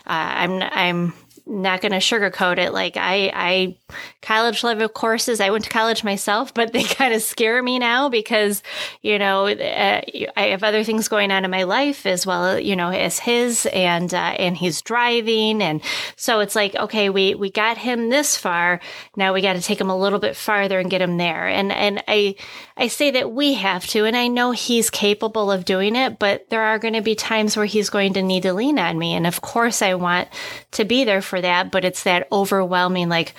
uh, 0.06 0.34
i'm 0.42 0.62
i'm 0.62 1.14
not 1.50 1.82
going 1.82 1.92
to 1.92 1.98
sugarcoat 1.98 2.60
it. 2.60 2.72
Like 2.72 2.96
I, 2.96 3.32
I 3.34 3.78
college 4.22 4.64
level 4.64 4.88
courses, 4.88 5.42
I 5.42 5.50
went 5.50 5.64
to 5.64 5.70
college 5.70 6.04
myself, 6.04 6.54
but 6.54 6.72
they 6.74 6.84
kind 6.84 7.14
of 7.14 7.22
scare 7.22 7.62
me 7.62 7.80
now 7.80 8.08
because, 8.10 8.62
you 9.02 9.18
know, 9.18 9.48
uh, 9.48 10.02
I 10.38 10.44
have 10.48 10.64
other 10.64 10.84
things 10.84 11.08
going 11.08 11.32
on 11.32 11.44
in 11.44 11.52
my 11.52 11.64
life 11.64 12.06
as 12.06 12.26
well, 12.26 12.60
you 12.60 12.76
know, 12.76 12.90
as 12.90 13.20
his 13.20 13.66
and, 13.68 14.14
uh, 14.14 14.36
and 14.38 14.56
he's 14.56 14.82
driving. 14.82 15.62
And 15.62 15.82
so 16.16 16.40
it's 16.40 16.56
like, 16.56 16.76
okay, 16.76 17.10
we, 17.10 17.36
we 17.36 17.50
got 17.50 17.78
him 17.78 18.10
this 18.10 18.38
far. 18.38 18.80
Now 19.16 19.34
we 19.34 19.42
got 19.42 19.54
to 19.54 19.62
take 19.62 19.82
him 19.82 19.90
a 19.90 19.98
little 19.98 20.20
bit 20.20 20.36
farther 20.36 20.80
and 20.80 20.90
get 20.90 21.02
him 21.02 21.18
there. 21.18 21.48
And, 21.48 21.72
and 21.72 22.04
I, 22.08 22.36
I 22.80 22.88
say 22.88 23.12
that 23.12 23.32
we 23.32 23.56
have 23.56 23.86
to, 23.88 24.06
and 24.06 24.16
I 24.16 24.28
know 24.28 24.52
he's 24.52 24.90
capable 24.90 25.52
of 25.52 25.66
doing 25.66 25.98
it, 25.98 26.18
but 26.18 26.50
there 26.50 26.64
are 26.64 26.80
going 26.80 26.94
to 26.94 27.02
be 27.02 27.14
times 27.14 27.58
where 27.58 27.66
he's 27.66 27.90
going 27.90 28.14
to 28.14 28.24
need 28.24 28.44
to 28.44 28.54
lean 28.54 28.80
on 28.80 28.98
me. 28.98 29.14
And 29.14 29.28
of 29.28 29.42
course 29.42 29.82
I 29.82 29.96
want 29.96 30.30
to 30.72 30.86
be 30.86 31.04
there 31.04 31.22
for 31.22 31.42
that, 31.42 31.72
but 31.72 31.84
it's 31.84 32.04
that 32.04 32.30
overwhelming, 32.32 33.10
like, 33.10 33.34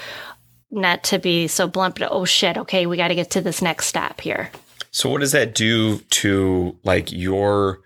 not 0.70 1.02
to 1.04 1.18
be 1.18 1.48
so 1.48 1.66
blunt, 1.66 1.98
but 1.98 2.08
oh 2.12 2.26
shit, 2.26 2.58
okay, 2.58 2.84
we 2.84 2.98
got 2.98 3.08
to 3.08 3.14
get 3.14 3.30
to 3.30 3.40
this 3.40 3.62
next 3.62 3.86
stop 3.86 4.20
here. 4.20 4.50
So, 4.90 5.08
what 5.08 5.20
does 5.20 5.32
that 5.32 5.54
do 5.54 5.98
to 5.98 6.76
like 6.84 7.10
your 7.10 7.80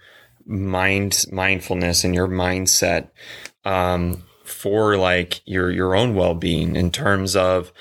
mind 0.46 1.24
mindfulness 1.30 2.04
and 2.04 2.14
your 2.14 2.28
mindset 2.28 3.08
um, 3.64 4.24
for 4.44 4.96
like 4.96 5.40
your 5.46 5.70
your 5.70 5.94
own 5.94 6.14
well 6.14 6.34
being 6.34 6.76
in 6.76 6.90
terms 6.90 7.36
of 7.36 7.72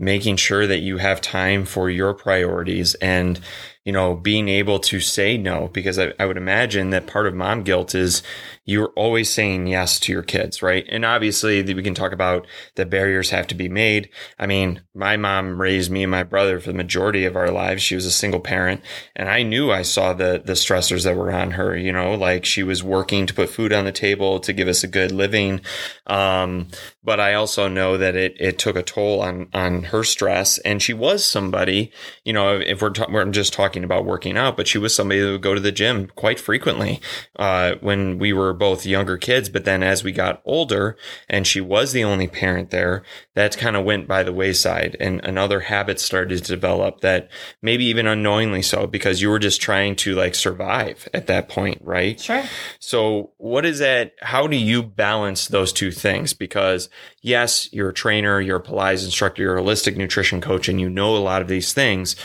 making 0.00 0.36
sure 0.36 0.66
that 0.66 0.78
you 0.78 0.96
have 0.96 1.20
time 1.20 1.64
for 1.64 1.90
your 1.90 2.14
priorities 2.14 2.94
and 2.96 3.38
you 3.84 3.92
know, 3.92 4.14
being 4.14 4.48
able 4.48 4.78
to 4.78 5.00
say 5.00 5.38
no, 5.38 5.68
because 5.72 5.98
I, 5.98 6.12
I 6.18 6.26
would 6.26 6.36
imagine 6.36 6.90
that 6.90 7.06
part 7.06 7.26
of 7.26 7.34
mom 7.34 7.62
guilt 7.62 7.94
is 7.94 8.22
you're 8.66 8.92
always 8.94 9.30
saying 9.30 9.66
yes 9.66 9.98
to 10.00 10.12
your 10.12 10.22
kids, 10.22 10.62
right? 10.62 10.84
And 10.88 11.04
obviously, 11.04 11.62
we 11.62 11.82
can 11.82 11.94
talk 11.94 12.12
about 12.12 12.46
the 12.76 12.84
barriers 12.84 13.30
have 13.30 13.46
to 13.48 13.54
be 13.54 13.68
made. 13.68 14.10
I 14.38 14.46
mean, 14.46 14.82
my 14.94 15.16
mom 15.16 15.60
raised 15.60 15.90
me 15.90 16.02
and 16.04 16.10
my 16.10 16.22
brother 16.22 16.60
for 16.60 16.68
the 16.68 16.76
majority 16.76 17.24
of 17.24 17.36
our 17.36 17.50
lives. 17.50 17.82
She 17.82 17.94
was 17.94 18.04
a 18.04 18.10
single 18.10 18.38
parent, 18.38 18.82
and 19.16 19.28
I 19.30 19.42
knew 19.42 19.72
I 19.72 19.82
saw 19.82 20.12
the 20.12 20.42
the 20.44 20.52
stressors 20.52 21.04
that 21.04 21.16
were 21.16 21.32
on 21.32 21.52
her. 21.52 21.76
You 21.76 21.90
know, 21.92 22.14
like 22.14 22.44
she 22.44 22.62
was 22.62 22.84
working 22.84 23.26
to 23.26 23.34
put 23.34 23.48
food 23.48 23.72
on 23.72 23.86
the 23.86 23.92
table 23.92 24.40
to 24.40 24.52
give 24.52 24.68
us 24.68 24.84
a 24.84 24.88
good 24.88 25.10
living, 25.10 25.62
um, 26.06 26.68
but 27.02 27.18
I 27.18 27.34
also 27.34 27.66
know 27.66 27.96
that 27.96 28.14
it 28.14 28.36
it 28.38 28.58
took 28.58 28.76
a 28.76 28.82
toll 28.82 29.22
on 29.22 29.48
on 29.54 29.84
her 29.84 30.04
stress, 30.04 30.58
and 30.58 30.82
she 30.82 30.92
was 30.92 31.24
somebody. 31.24 31.92
You 32.24 32.34
know, 32.34 32.60
if 32.60 32.82
we're 32.82 32.90
ta- 32.90 33.08
we're 33.10 33.24
just 33.30 33.52
talking 33.52 33.69
about 33.76 34.04
working 34.04 34.36
out, 34.36 34.56
but 34.56 34.68
she 34.68 34.78
was 34.78 34.94
somebody 34.94 35.20
that 35.20 35.30
would 35.30 35.42
go 35.42 35.54
to 35.54 35.60
the 35.60 35.72
gym 35.72 36.08
quite 36.16 36.40
frequently 36.40 37.00
uh, 37.36 37.74
when 37.80 38.18
we 38.18 38.32
were 38.32 38.52
both 38.52 38.84
younger 38.86 39.16
kids. 39.16 39.48
But 39.48 39.64
then 39.64 39.82
as 39.82 40.04
we 40.04 40.12
got 40.12 40.42
older 40.44 40.96
and 41.28 41.46
she 41.46 41.60
was 41.60 41.92
the 41.92 42.04
only 42.04 42.28
parent 42.28 42.70
there, 42.70 43.02
that 43.34 43.56
kind 43.56 43.76
of 43.76 43.84
went 43.84 44.08
by 44.08 44.22
the 44.22 44.32
wayside 44.32 44.96
and 45.00 45.20
another 45.24 45.60
habit 45.60 46.00
started 46.00 46.38
to 46.38 46.48
develop 46.48 47.00
that 47.00 47.30
maybe 47.62 47.84
even 47.84 48.06
unknowingly 48.06 48.62
so 48.62 48.86
because 48.86 49.22
you 49.22 49.30
were 49.30 49.38
just 49.38 49.60
trying 49.60 49.96
to 49.96 50.14
like 50.14 50.34
survive 50.34 51.08
at 51.14 51.26
that 51.26 51.48
point, 51.48 51.80
right? 51.82 52.20
Sure. 52.20 52.42
So 52.78 53.32
what 53.36 53.64
is 53.64 53.78
that? 53.78 54.12
How 54.20 54.46
do 54.46 54.56
you 54.56 54.82
balance 54.82 55.48
those 55.48 55.72
two 55.72 55.90
things? 55.90 56.32
Because 56.32 56.88
yes, 57.22 57.72
you're 57.72 57.90
a 57.90 57.94
trainer, 57.94 58.40
you're 58.40 58.58
a 58.58 58.62
Pilates 58.62 59.04
instructor, 59.04 59.42
you're 59.42 59.58
a 59.58 59.62
holistic 59.62 59.96
nutrition 59.96 60.40
coach, 60.40 60.68
and 60.68 60.80
you 60.80 60.88
know 60.88 61.16
a 61.16 61.18
lot 61.18 61.42
of 61.42 61.48
these 61.48 61.72
things. 61.72 62.16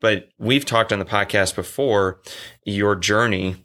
But 0.00 0.28
we've 0.38 0.64
talked 0.64 0.92
on 0.94 0.98
the 0.98 1.04
podcast 1.04 1.54
before 1.54 2.20
your 2.64 2.96
journey 2.96 3.56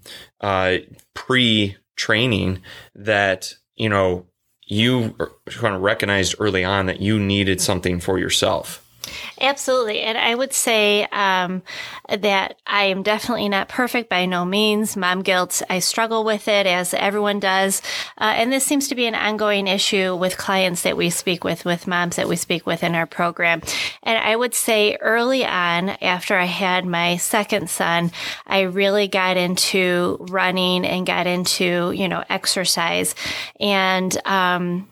uh, 0.42 0.78
pre 1.14 1.78
training 1.96 2.62
that, 2.96 3.54
you 3.76 3.88
know, 3.88 4.26
you 4.66 5.16
kind 5.48 5.76
of 5.76 5.82
recognized 5.82 6.36
early 6.40 6.64
on 6.64 6.86
that 6.88 7.02
you 7.02 7.20
needed 7.20 7.62
something 7.62 8.00
for 8.00 8.20
yourself. 8.20 8.86
Absolutely. 9.40 10.02
And 10.02 10.18
I 10.18 10.36
would 10.36 10.54
say 10.54 11.06
um, 11.12 11.64
that 12.10 12.60
I 12.68 12.86
am 12.86 13.04
definitely 13.04 13.50
not 13.50 13.70
perfect 13.70 14.10
by 14.10 14.26
no 14.26 14.46
means. 14.46 14.98
Mom 14.98 15.22
guilt, 15.22 15.62
I 15.70 15.80
struggle 15.80 16.24
with 16.24 16.48
it 16.48 16.68
as 16.68 16.94
everyone 16.94 17.40
does. 17.40 17.82
Uh, 18.18 18.34
and 18.36 18.52
this 18.52 18.66
seems 18.66 18.88
to 18.90 18.96
be 18.96 19.06
an 19.06 19.16
ongoing 19.16 19.68
issue 19.68 20.16
with 20.16 20.38
clients 20.38 20.84
that 20.84 20.98
we 20.98 21.10
speak 21.10 21.44
with, 21.44 21.66
with 21.66 21.88
moms 21.88 22.18
that 22.18 22.28
we 22.28 22.36
speak 22.36 22.66
with 22.66 22.84
in 22.84 22.96
our 22.96 23.06
program. 23.06 23.62
And 24.04 24.18
I 24.18 24.36
would 24.36 24.54
say 24.54 24.98
early 25.00 25.46
on, 25.46 25.90
after 25.90 26.36
I 26.36 26.46
had 26.46 26.86
my 26.86 27.18
second 27.18 27.70
son, 27.70 28.12
I 28.46 28.62
really 28.62 29.08
got 29.08 29.38
into 29.38 30.18
running 30.30 30.86
and 30.86 31.06
got 31.06 31.28
into, 31.28 31.92
you 31.92 32.08
know, 32.08 32.24
exercise. 32.30 33.16
And, 33.60 34.16
um, 34.26 34.88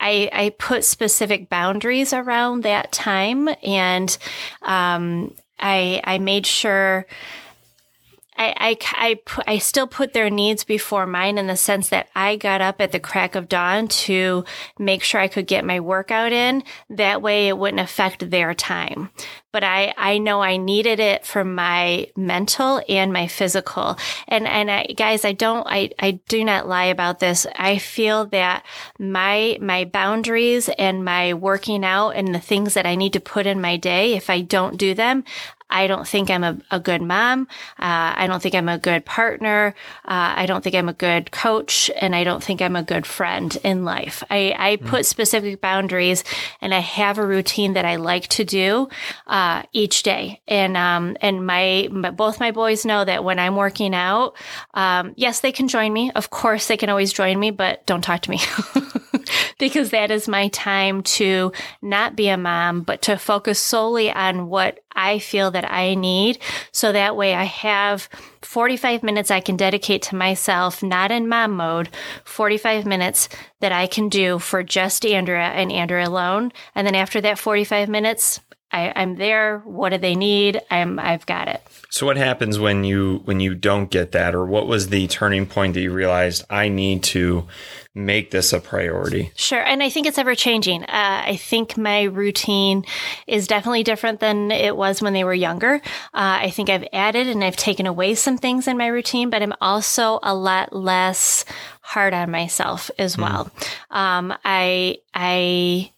I, 0.00 0.30
I 0.32 0.50
put 0.58 0.84
specific 0.84 1.48
boundaries 1.48 2.12
around 2.12 2.62
that 2.62 2.92
time 2.92 3.48
and 3.62 4.16
um, 4.62 5.34
I, 5.58 6.00
I 6.04 6.18
made 6.18 6.46
sure 6.46 7.06
I, 8.38 8.54
I, 8.56 8.76
I, 8.92 9.42
I, 9.46 9.58
still 9.58 9.88
put 9.88 10.12
their 10.12 10.30
needs 10.30 10.62
before 10.62 11.06
mine 11.06 11.38
in 11.38 11.48
the 11.48 11.56
sense 11.56 11.88
that 11.88 12.08
I 12.14 12.36
got 12.36 12.60
up 12.60 12.80
at 12.80 12.92
the 12.92 13.00
crack 13.00 13.34
of 13.34 13.48
dawn 13.48 13.88
to 13.88 14.44
make 14.78 15.02
sure 15.02 15.20
I 15.20 15.28
could 15.28 15.48
get 15.48 15.64
my 15.64 15.80
workout 15.80 16.32
in. 16.32 16.62
That 16.88 17.20
way 17.20 17.48
it 17.48 17.58
wouldn't 17.58 17.80
affect 17.80 18.30
their 18.30 18.54
time. 18.54 19.10
But 19.50 19.64
I, 19.64 19.92
I 19.96 20.18
know 20.18 20.40
I 20.42 20.56
needed 20.56 21.00
it 21.00 21.26
for 21.26 21.42
my 21.42 22.08
mental 22.16 22.82
and 22.88 23.12
my 23.12 23.26
physical. 23.26 23.96
And, 24.28 24.46
and 24.46 24.70
I, 24.70 24.84
guys, 24.84 25.24
I 25.24 25.32
don't, 25.32 25.66
I, 25.66 25.90
I 25.98 26.20
do 26.28 26.44
not 26.44 26.68
lie 26.68 26.84
about 26.84 27.18
this. 27.18 27.46
I 27.56 27.78
feel 27.78 28.26
that 28.26 28.64
my, 28.98 29.58
my 29.60 29.84
boundaries 29.84 30.68
and 30.78 31.04
my 31.04 31.34
working 31.34 31.84
out 31.84 32.10
and 32.10 32.34
the 32.34 32.40
things 32.40 32.74
that 32.74 32.86
I 32.86 32.94
need 32.94 33.14
to 33.14 33.20
put 33.20 33.46
in 33.46 33.60
my 33.60 33.78
day, 33.78 34.14
if 34.14 34.30
I 34.30 34.42
don't 34.42 34.76
do 34.76 34.94
them, 34.94 35.24
I 35.70 35.86
don't 35.86 36.06
think 36.06 36.30
I'm 36.30 36.44
a, 36.44 36.58
a 36.70 36.80
good 36.80 37.02
mom. 37.02 37.42
Uh, 37.78 38.14
I 38.16 38.26
don't 38.26 38.42
think 38.42 38.54
I'm 38.54 38.68
a 38.68 38.78
good 38.78 39.04
partner. 39.04 39.74
Uh, 40.04 40.34
I 40.36 40.46
don't 40.46 40.62
think 40.64 40.74
I'm 40.74 40.88
a 40.88 40.94
good 40.94 41.30
coach. 41.30 41.90
And 42.00 42.14
I 42.14 42.24
don't 42.24 42.42
think 42.42 42.62
I'm 42.62 42.76
a 42.76 42.82
good 42.82 43.06
friend 43.06 43.56
in 43.62 43.84
life. 43.84 44.22
I, 44.30 44.54
I 44.58 44.76
mm. 44.76 44.86
put 44.86 45.06
specific 45.06 45.60
boundaries 45.60 46.24
and 46.60 46.72
I 46.72 46.80
have 46.80 47.18
a 47.18 47.26
routine 47.26 47.74
that 47.74 47.84
I 47.84 47.96
like 47.96 48.28
to 48.28 48.44
do 48.44 48.88
uh, 49.26 49.62
each 49.72 50.02
day. 50.02 50.40
And, 50.48 50.76
um, 50.76 51.16
and 51.20 51.46
my, 51.46 51.88
my, 51.90 52.10
both 52.10 52.40
my 52.40 52.50
boys 52.50 52.84
know 52.84 53.04
that 53.04 53.24
when 53.24 53.38
I'm 53.38 53.56
working 53.56 53.94
out, 53.94 54.36
um, 54.74 55.12
yes, 55.16 55.40
they 55.40 55.52
can 55.52 55.68
join 55.68 55.92
me. 55.92 56.10
Of 56.12 56.30
course, 56.30 56.66
they 56.66 56.76
can 56.76 56.88
always 56.88 57.12
join 57.12 57.38
me, 57.38 57.50
but 57.50 57.86
don't 57.86 58.02
talk 58.02 58.22
to 58.22 58.30
me. 58.30 58.40
because 59.58 59.90
that 59.90 60.10
is 60.10 60.28
my 60.28 60.48
time 60.48 61.02
to 61.02 61.52
not 61.82 62.16
be 62.16 62.28
a 62.28 62.36
mom, 62.36 62.82
but 62.82 63.02
to 63.02 63.16
focus 63.16 63.58
solely 63.58 64.10
on 64.10 64.48
what 64.48 64.80
I 64.98 65.20
feel 65.20 65.52
that 65.52 65.70
I 65.70 65.94
need. 65.94 66.40
So 66.72 66.90
that 66.90 67.16
way 67.16 67.34
I 67.34 67.44
have 67.44 68.08
45 68.42 69.04
minutes 69.04 69.30
I 69.30 69.40
can 69.40 69.56
dedicate 69.56 70.02
to 70.02 70.16
myself, 70.16 70.82
not 70.82 71.12
in 71.12 71.28
mom 71.28 71.52
mode, 71.52 71.88
45 72.24 72.84
minutes 72.84 73.28
that 73.60 73.70
I 73.70 73.86
can 73.86 74.08
do 74.08 74.40
for 74.40 74.64
just 74.64 75.06
Andrea 75.06 75.50
and 75.50 75.70
Andrea 75.70 76.08
alone. 76.08 76.52
And 76.74 76.84
then 76.84 76.96
after 76.96 77.20
that 77.20 77.38
45 77.38 77.88
minutes, 77.88 78.40
I, 78.70 79.02
am 79.02 79.16
there. 79.16 79.60
What 79.60 79.90
do 79.90 79.98
they 79.98 80.14
need? 80.14 80.60
I'm 80.70 80.98
I've 80.98 81.24
got 81.26 81.48
it. 81.48 81.62
So 81.90 82.04
what 82.04 82.16
happens 82.16 82.58
when 82.58 82.84
you 82.84 83.22
when 83.24 83.40
you 83.40 83.54
don't 83.54 83.90
get 83.90 84.12
that, 84.12 84.34
or 84.34 84.44
what 84.44 84.66
was 84.66 84.88
the 84.88 85.06
turning 85.06 85.46
point 85.46 85.74
that 85.74 85.80
you 85.80 85.92
realized 85.92 86.44
I 86.50 86.68
need 86.68 87.02
to 87.04 87.46
make 87.94 88.30
this 88.30 88.52
a 88.52 88.60
priority? 88.60 89.32
Sure, 89.36 89.62
and 89.62 89.82
I 89.82 89.88
think 89.88 90.06
it's 90.06 90.18
ever 90.18 90.34
changing. 90.34 90.82
Uh, 90.82 91.22
I 91.26 91.36
think 91.36 91.78
my 91.78 92.02
routine 92.02 92.84
is 93.26 93.46
definitely 93.46 93.84
different 93.84 94.20
than 94.20 94.50
it 94.50 94.76
was 94.76 95.00
when 95.00 95.14
they 95.14 95.24
were 95.24 95.34
younger. 95.34 95.76
Uh, 96.12 96.38
I 96.42 96.50
think 96.50 96.68
I've 96.68 96.86
added 96.92 97.26
and 97.26 97.42
I've 97.42 97.56
taken 97.56 97.86
away 97.86 98.14
some 98.14 98.36
things 98.36 98.68
in 98.68 98.76
my 98.76 98.88
routine, 98.88 99.30
but 99.30 99.42
I'm 99.42 99.54
also 99.62 100.18
a 100.22 100.34
lot 100.34 100.74
less 100.74 101.46
hard 101.80 102.12
on 102.12 102.30
myself 102.30 102.90
as 102.98 103.14
hmm. 103.14 103.22
well. 103.22 103.44
Mm. 103.90 103.96
Um, 103.96 104.38
I 104.44 104.98
I 105.14 105.90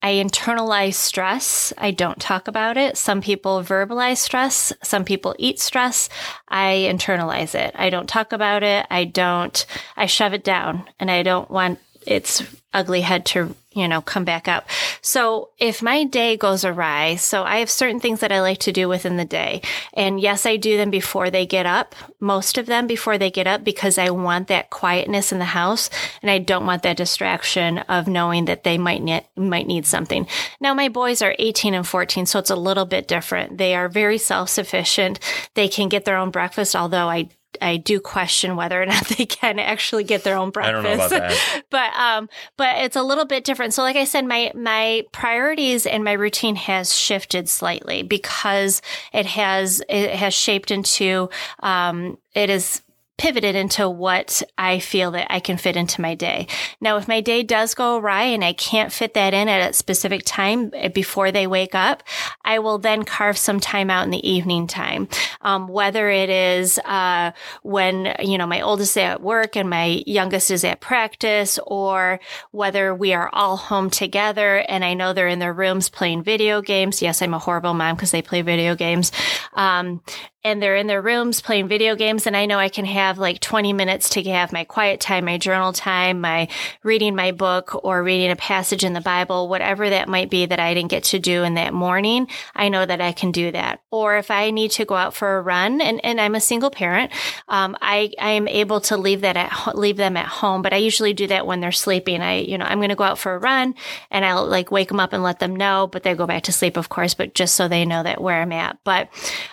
I 0.00 0.14
internalize 0.14 0.94
stress. 0.94 1.72
I 1.76 1.90
don't 1.90 2.20
talk 2.20 2.46
about 2.46 2.76
it. 2.76 2.96
Some 2.96 3.20
people 3.20 3.62
verbalize 3.62 4.18
stress. 4.18 4.72
Some 4.82 5.04
people 5.04 5.34
eat 5.38 5.58
stress. 5.58 6.08
I 6.48 6.88
internalize 6.88 7.54
it. 7.54 7.74
I 7.76 7.90
don't 7.90 8.08
talk 8.08 8.32
about 8.32 8.62
it. 8.62 8.86
I 8.90 9.04
don't, 9.04 9.66
I 9.96 10.06
shove 10.06 10.34
it 10.34 10.44
down 10.44 10.88
and 11.00 11.10
I 11.10 11.24
don't 11.24 11.50
want 11.50 11.80
its 12.06 12.42
ugly 12.72 13.00
head 13.00 13.26
to 13.26 13.54
you 13.78 13.88
know, 13.88 14.00
come 14.00 14.24
back 14.24 14.48
up. 14.48 14.68
So 15.00 15.50
if 15.58 15.82
my 15.82 16.04
day 16.04 16.36
goes 16.36 16.64
awry, 16.64 17.16
so 17.16 17.44
I 17.44 17.58
have 17.58 17.70
certain 17.70 18.00
things 18.00 18.20
that 18.20 18.32
I 18.32 18.40
like 18.40 18.58
to 18.60 18.72
do 18.72 18.88
within 18.88 19.16
the 19.16 19.24
day. 19.24 19.62
And 19.94 20.20
yes, 20.20 20.46
I 20.46 20.56
do 20.56 20.76
them 20.76 20.90
before 20.90 21.30
they 21.30 21.46
get 21.46 21.66
up, 21.66 21.94
most 22.20 22.58
of 22.58 22.66
them 22.66 22.86
before 22.86 23.18
they 23.18 23.30
get 23.30 23.46
up 23.46 23.64
because 23.64 23.98
I 23.98 24.10
want 24.10 24.48
that 24.48 24.70
quietness 24.70 25.32
in 25.32 25.38
the 25.38 25.44
house 25.44 25.90
and 26.22 26.30
I 26.30 26.38
don't 26.38 26.66
want 26.66 26.82
that 26.82 26.96
distraction 26.96 27.78
of 27.78 28.08
knowing 28.08 28.46
that 28.46 28.64
they 28.64 28.78
might 28.78 29.02
need, 29.02 29.24
might 29.36 29.66
need 29.66 29.86
something. 29.86 30.26
Now 30.60 30.74
my 30.74 30.88
boys 30.88 31.22
are 31.22 31.34
18 31.38 31.74
and 31.74 31.86
14, 31.86 32.26
so 32.26 32.38
it's 32.38 32.50
a 32.50 32.56
little 32.56 32.86
bit 32.86 33.08
different. 33.08 33.58
They 33.58 33.74
are 33.74 33.88
very 33.88 34.18
self-sufficient. 34.18 35.20
They 35.54 35.68
can 35.68 35.88
get 35.88 36.04
their 36.04 36.16
own 36.16 36.30
breakfast, 36.30 36.74
although 36.74 37.08
I 37.08 37.28
I 37.60 37.76
do 37.76 38.00
question 38.00 38.56
whether 38.56 38.80
or 38.80 38.86
not 38.86 39.06
they 39.18 39.26
can 39.26 39.58
actually 39.58 40.04
get 40.04 40.24
their 40.24 40.36
own 40.36 40.50
breakfast. 40.50 40.78
I 40.78 40.82
don't 40.82 40.98
know 40.98 41.06
about 41.06 41.10
that. 41.10 41.62
but 41.70 41.92
um, 41.94 42.28
but 42.56 42.84
it's 42.84 42.96
a 42.96 43.02
little 43.02 43.24
bit 43.24 43.44
different. 43.44 43.74
So, 43.74 43.82
like 43.82 43.96
I 43.96 44.04
said, 44.04 44.26
my 44.26 44.52
my 44.54 45.04
priorities 45.12 45.86
and 45.86 46.04
my 46.04 46.12
routine 46.12 46.56
has 46.56 46.94
shifted 46.94 47.48
slightly 47.48 48.02
because 48.02 48.82
it 49.12 49.26
has 49.26 49.82
it 49.88 50.10
has 50.10 50.34
shaped 50.34 50.70
into 50.70 51.30
um, 51.60 52.18
it 52.34 52.50
is 52.50 52.82
pivoted 53.18 53.54
into 53.54 53.90
what 53.90 54.42
I 54.56 54.78
feel 54.78 55.10
that 55.10 55.26
I 55.30 55.40
can 55.40 55.58
fit 55.58 55.76
into 55.76 56.00
my 56.00 56.14
day. 56.14 56.46
Now, 56.80 56.96
if 56.96 57.08
my 57.08 57.20
day 57.20 57.42
does 57.42 57.74
go 57.74 57.98
awry 57.98 58.22
and 58.22 58.44
I 58.44 58.52
can't 58.52 58.92
fit 58.92 59.14
that 59.14 59.34
in 59.34 59.48
at 59.48 59.70
a 59.70 59.74
specific 59.74 60.22
time 60.24 60.70
eh, 60.74 60.88
before 60.88 61.30
they 61.32 61.46
wake 61.46 61.74
up, 61.74 62.04
I 62.44 62.60
will 62.60 62.78
then 62.78 63.02
carve 63.04 63.36
some 63.36 63.60
time 63.60 63.90
out 63.90 64.04
in 64.04 64.10
the 64.10 64.28
evening 64.28 64.68
time. 64.68 65.08
Um, 65.40 65.68
whether 65.68 66.08
it 66.08 66.30
is 66.30 66.78
uh, 66.78 67.32
when 67.62 68.14
you 68.20 68.38
know 68.38 68.46
my 68.46 68.60
oldest 68.60 68.92
is 68.92 68.96
at 68.96 69.20
work 69.20 69.56
and 69.56 69.68
my 69.68 70.02
youngest 70.06 70.50
is 70.50 70.64
at 70.64 70.80
practice, 70.80 71.58
or 71.66 72.20
whether 72.52 72.94
we 72.94 73.12
are 73.12 73.28
all 73.32 73.56
home 73.56 73.90
together 73.90 74.64
and 74.68 74.84
I 74.84 74.94
know 74.94 75.12
they're 75.12 75.28
in 75.28 75.40
their 75.40 75.52
rooms 75.52 75.88
playing 75.88 76.22
video 76.22 76.62
games. 76.62 77.02
Yes, 77.02 77.20
I'm 77.20 77.34
a 77.34 77.38
horrible 77.38 77.74
mom 77.74 77.96
because 77.96 78.12
they 78.12 78.22
play 78.22 78.42
video 78.42 78.74
games. 78.74 79.12
Um, 79.54 80.02
and 80.48 80.62
they're 80.62 80.76
in 80.76 80.86
their 80.86 81.02
rooms 81.02 81.42
playing 81.42 81.68
video 81.68 81.94
games 81.94 82.26
and 82.26 82.34
I 82.34 82.46
know 82.46 82.58
I 82.58 82.70
can 82.70 82.86
have 82.86 83.18
like 83.18 83.38
20 83.40 83.74
minutes 83.74 84.08
to 84.10 84.22
have 84.30 84.50
my 84.50 84.64
quiet 84.64 84.98
time, 84.98 85.26
my 85.26 85.36
journal 85.36 85.74
time, 85.74 86.22
my 86.22 86.48
reading 86.82 87.14
my 87.14 87.32
book 87.32 87.84
or 87.84 88.02
reading 88.02 88.30
a 88.30 88.36
passage 88.36 88.82
in 88.82 88.94
the 88.94 89.02
Bible, 89.02 89.48
whatever 89.48 89.90
that 89.90 90.08
might 90.08 90.30
be 90.30 90.46
that 90.46 90.58
I 90.58 90.72
didn't 90.72 90.90
get 90.90 91.04
to 91.04 91.18
do 91.18 91.42
in 91.42 91.54
that 91.54 91.74
morning, 91.74 92.28
I 92.56 92.70
know 92.70 92.86
that 92.86 93.02
I 93.02 93.12
can 93.12 93.30
do 93.30 93.52
that. 93.52 93.82
Or 93.90 94.16
if 94.16 94.30
I 94.30 94.50
need 94.50 94.70
to 94.72 94.86
go 94.86 94.94
out 94.94 95.12
for 95.12 95.36
a 95.36 95.42
run 95.42 95.82
and, 95.82 96.02
and 96.02 96.18
I'm 96.18 96.34
a 96.34 96.40
single 96.40 96.70
parent, 96.70 97.12
um, 97.48 97.76
I, 97.82 98.10
I 98.18 98.30
am 98.30 98.48
able 98.48 98.80
to 98.82 98.96
leave 98.96 99.20
that 99.20 99.36
at, 99.36 99.76
leave 99.76 99.98
them 99.98 100.16
at 100.16 100.26
home, 100.26 100.62
but 100.62 100.72
I 100.72 100.78
usually 100.78 101.12
do 101.12 101.26
that 101.26 101.46
when 101.46 101.60
they're 101.60 101.72
sleeping. 101.72 102.22
I, 102.22 102.38
you 102.38 102.56
know, 102.56 102.64
I'm 102.64 102.78
going 102.78 102.88
to 102.88 102.94
go 102.94 103.04
out 103.04 103.18
for 103.18 103.34
a 103.34 103.38
run 103.38 103.74
and 104.10 104.24
I'll 104.24 104.46
like 104.46 104.70
wake 104.70 104.88
them 104.88 105.00
up 105.00 105.12
and 105.12 105.22
let 105.22 105.40
them 105.40 105.54
know, 105.54 105.88
but 105.92 106.04
they 106.04 106.14
go 106.14 106.26
back 106.26 106.44
to 106.44 106.52
sleep, 106.52 106.78
of 106.78 106.88
course, 106.88 107.12
but 107.12 107.34
just 107.34 107.54
so 107.54 107.68
they 107.68 107.84
know 107.84 108.02
that 108.02 108.22
where 108.22 108.40
I'm 108.40 108.52
at. 108.52 108.78
But, 108.82 109.10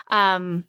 um, 0.07 0.63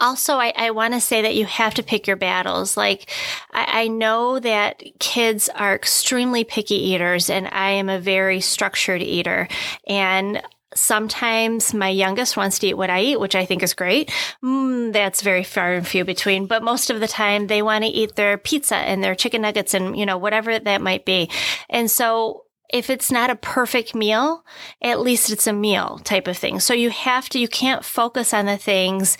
also, 0.00 0.34
I, 0.34 0.52
I 0.56 0.70
want 0.70 0.94
to 0.94 1.00
say 1.00 1.22
that 1.22 1.34
you 1.34 1.46
have 1.46 1.74
to 1.74 1.82
pick 1.82 2.06
your 2.06 2.16
battles. 2.16 2.76
Like, 2.76 3.10
I, 3.52 3.82
I, 3.82 3.88
know 3.88 4.38
that 4.40 4.82
kids 4.98 5.48
are 5.48 5.74
extremely 5.74 6.44
picky 6.44 6.74
eaters, 6.74 7.30
and 7.30 7.46
I 7.48 7.70
am 7.70 7.88
a 7.88 8.00
very 8.00 8.40
structured 8.40 9.02
eater. 9.02 9.48
And 9.86 10.42
sometimes 10.74 11.72
my 11.72 11.88
youngest 11.88 12.36
wants 12.36 12.58
to 12.58 12.68
eat 12.68 12.76
what 12.76 12.90
I 12.90 13.00
eat, 13.02 13.20
which 13.20 13.34
I 13.34 13.44
think 13.44 13.62
is 13.62 13.74
great. 13.74 14.12
Mm, 14.42 14.92
that's 14.92 15.22
very 15.22 15.44
far 15.44 15.74
and 15.74 15.86
few 15.86 16.04
between. 16.04 16.46
But 16.46 16.62
most 16.62 16.90
of 16.90 17.00
the 17.00 17.08
time, 17.08 17.46
they 17.46 17.62
want 17.62 17.84
to 17.84 17.90
eat 17.90 18.16
their 18.16 18.36
pizza 18.38 18.76
and 18.76 19.02
their 19.02 19.14
chicken 19.14 19.42
nuggets 19.42 19.74
and, 19.74 19.96
you 19.96 20.06
know, 20.06 20.18
whatever 20.18 20.58
that 20.58 20.82
might 20.82 21.04
be. 21.04 21.30
And 21.70 21.90
so 21.90 22.43
if 22.74 22.90
it's 22.90 23.12
not 23.12 23.30
a 23.30 23.36
perfect 23.36 23.94
meal, 23.94 24.44
at 24.82 24.98
least 24.98 25.30
it's 25.30 25.46
a 25.46 25.52
meal 25.52 26.00
type 26.02 26.26
of 26.26 26.36
thing. 26.36 26.58
So 26.58 26.74
you 26.74 26.90
have 26.90 27.28
to, 27.28 27.38
you 27.38 27.46
can't 27.46 27.84
focus 27.84 28.34
on 28.34 28.46
the 28.46 28.56
things. 28.56 29.16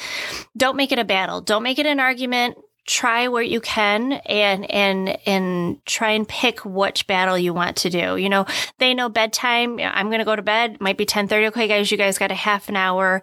Don't 0.56 0.76
make 0.76 0.90
it 0.90 0.98
a 0.98 1.04
battle. 1.04 1.40
Don't 1.40 1.62
make 1.62 1.78
it 1.78 1.86
an 1.86 2.00
argument 2.00 2.58
try 2.86 3.28
where 3.28 3.42
you 3.42 3.60
can 3.60 4.12
and 4.12 4.70
and 4.70 5.18
and 5.26 5.84
try 5.86 6.10
and 6.10 6.28
pick 6.28 6.64
which 6.64 7.06
battle 7.06 7.38
you 7.38 7.54
want 7.54 7.76
to 7.78 7.90
do. 7.90 8.16
You 8.16 8.28
know, 8.28 8.46
they 8.78 8.94
know 8.94 9.08
bedtime. 9.08 9.78
I'm 9.80 10.08
going 10.08 10.18
to 10.18 10.24
go 10.24 10.36
to 10.36 10.42
bed. 10.42 10.80
Might 10.80 10.98
be 10.98 11.06
10:30. 11.06 11.48
Okay, 11.48 11.68
guys, 11.68 11.90
you 11.90 11.96
guys 11.96 12.18
got 12.18 12.30
a 12.30 12.34
half 12.34 12.68
an 12.68 12.76
hour. 12.76 13.22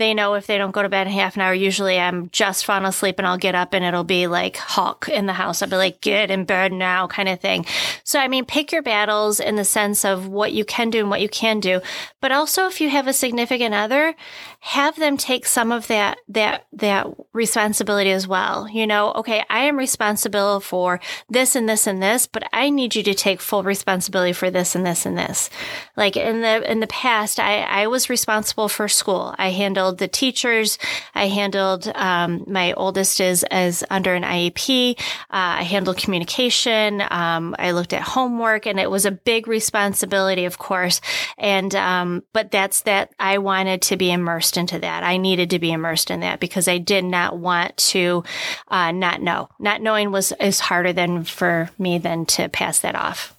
They 0.00 0.14
know 0.14 0.32
if 0.32 0.46
they 0.46 0.56
don't 0.56 0.70
go 0.70 0.82
to 0.82 0.88
bed 0.88 1.08
in 1.08 1.12
half 1.12 1.36
an 1.36 1.42
hour, 1.42 1.52
usually 1.52 2.00
I'm 2.00 2.30
just 2.30 2.64
falling 2.64 2.86
asleep 2.86 3.16
and 3.18 3.26
I'll 3.26 3.36
get 3.36 3.54
up 3.54 3.74
and 3.74 3.84
it'll 3.84 4.02
be 4.02 4.28
like 4.28 4.56
Hulk 4.56 5.10
in 5.10 5.26
the 5.26 5.34
house. 5.34 5.60
I'll 5.60 5.68
be 5.68 5.76
like, 5.76 6.00
get 6.00 6.30
in 6.30 6.46
bed 6.46 6.72
now 6.72 7.06
kind 7.06 7.28
of 7.28 7.38
thing. 7.38 7.66
So, 8.02 8.18
I 8.18 8.26
mean, 8.26 8.46
pick 8.46 8.72
your 8.72 8.80
battles 8.80 9.40
in 9.40 9.56
the 9.56 9.64
sense 9.64 10.06
of 10.06 10.26
what 10.26 10.52
you 10.52 10.64
can 10.64 10.88
do 10.88 11.00
and 11.00 11.10
what 11.10 11.20
you 11.20 11.28
can 11.28 11.60
do. 11.60 11.82
But 12.22 12.32
also 12.32 12.66
if 12.66 12.80
you 12.80 12.88
have 12.88 13.08
a 13.08 13.12
significant 13.12 13.74
other, 13.74 14.14
have 14.60 14.96
them 14.96 15.18
take 15.18 15.44
some 15.44 15.70
of 15.70 15.86
that, 15.88 16.16
that, 16.28 16.66
that 16.72 17.06
responsibility 17.34 18.10
as 18.10 18.26
well. 18.26 18.70
You 18.70 18.86
know, 18.86 18.99
okay, 19.08 19.44
I 19.48 19.60
am 19.60 19.76
responsible 19.76 20.60
for 20.60 21.00
this 21.28 21.56
and 21.56 21.68
this 21.68 21.86
and 21.86 22.02
this, 22.02 22.26
but 22.26 22.44
I 22.52 22.70
need 22.70 22.94
you 22.94 23.02
to 23.04 23.14
take 23.14 23.40
full 23.40 23.62
responsibility 23.62 24.32
for 24.32 24.50
this 24.50 24.74
and 24.74 24.84
this 24.84 25.06
and 25.06 25.16
this. 25.16 25.50
Like 25.96 26.16
in 26.16 26.40
the, 26.42 26.70
in 26.70 26.80
the 26.80 26.86
past, 26.86 27.38
I, 27.38 27.62
I 27.62 27.86
was 27.86 28.10
responsible 28.10 28.68
for 28.68 28.88
school. 28.88 29.34
I 29.38 29.50
handled 29.50 29.98
the 29.98 30.08
teachers. 30.08 30.78
I 31.14 31.28
handled, 31.28 31.88
um, 31.94 32.44
my 32.46 32.72
oldest 32.74 33.20
is 33.20 33.44
as 33.44 33.84
under 33.90 34.14
an 34.14 34.22
IEP. 34.22 34.98
Uh, 34.98 35.02
I 35.30 35.62
handled 35.62 35.96
communication. 35.96 37.02
Um, 37.10 37.54
I 37.58 37.70
looked 37.70 37.92
at 37.92 38.02
homework 38.02 38.66
and 38.66 38.80
it 38.80 38.90
was 38.90 39.04
a 39.04 39.10
big 39.10 39.48
responsibility, 39.48 40.44
of 40.44 40.58
course. 40.58 41.00
And, 41.38 41.74
um, 41.74 42.22
but 42.32 42.50
that's 42.50 42.82
that 42.82 43.12
I 43.18 43.38
wanted 43.38 43.82
to 43.82 43.96
be 43.96 44.10
immersed 44.10 44.40
immersed 44.40 44.56
into 44.56 44.78
that. 44.78 45.02
I 45.02 45.16
needed 45.16 45.50
to 45.50 45.58
be 45.58 45.72
immersed 45.72 46.10
in 46.10 46.20
that 46.20 46.40
because 46.40 46.66
I 46.66 46.78
did 46.78 47.04
not 47.04 47.38
want 47.38 47.76
to 47.76 48.24
uh, 48.68 48.89
Uh, 48.90 48.98
not 48.98 49.22
know. 49.22 49.48
Not 49.58 49.80
knowing 49.80 50.10
was 50.10 50.32
is 50.40 50.60
harder 50.60 50.92
than 50.92 51.24
for 51.24 51.70
me 51.78 51.98
than 51.98 52.26
to 52.26 52.48
pass 52.48 52.80
that 52.80 52.94
off. 52.94 53.36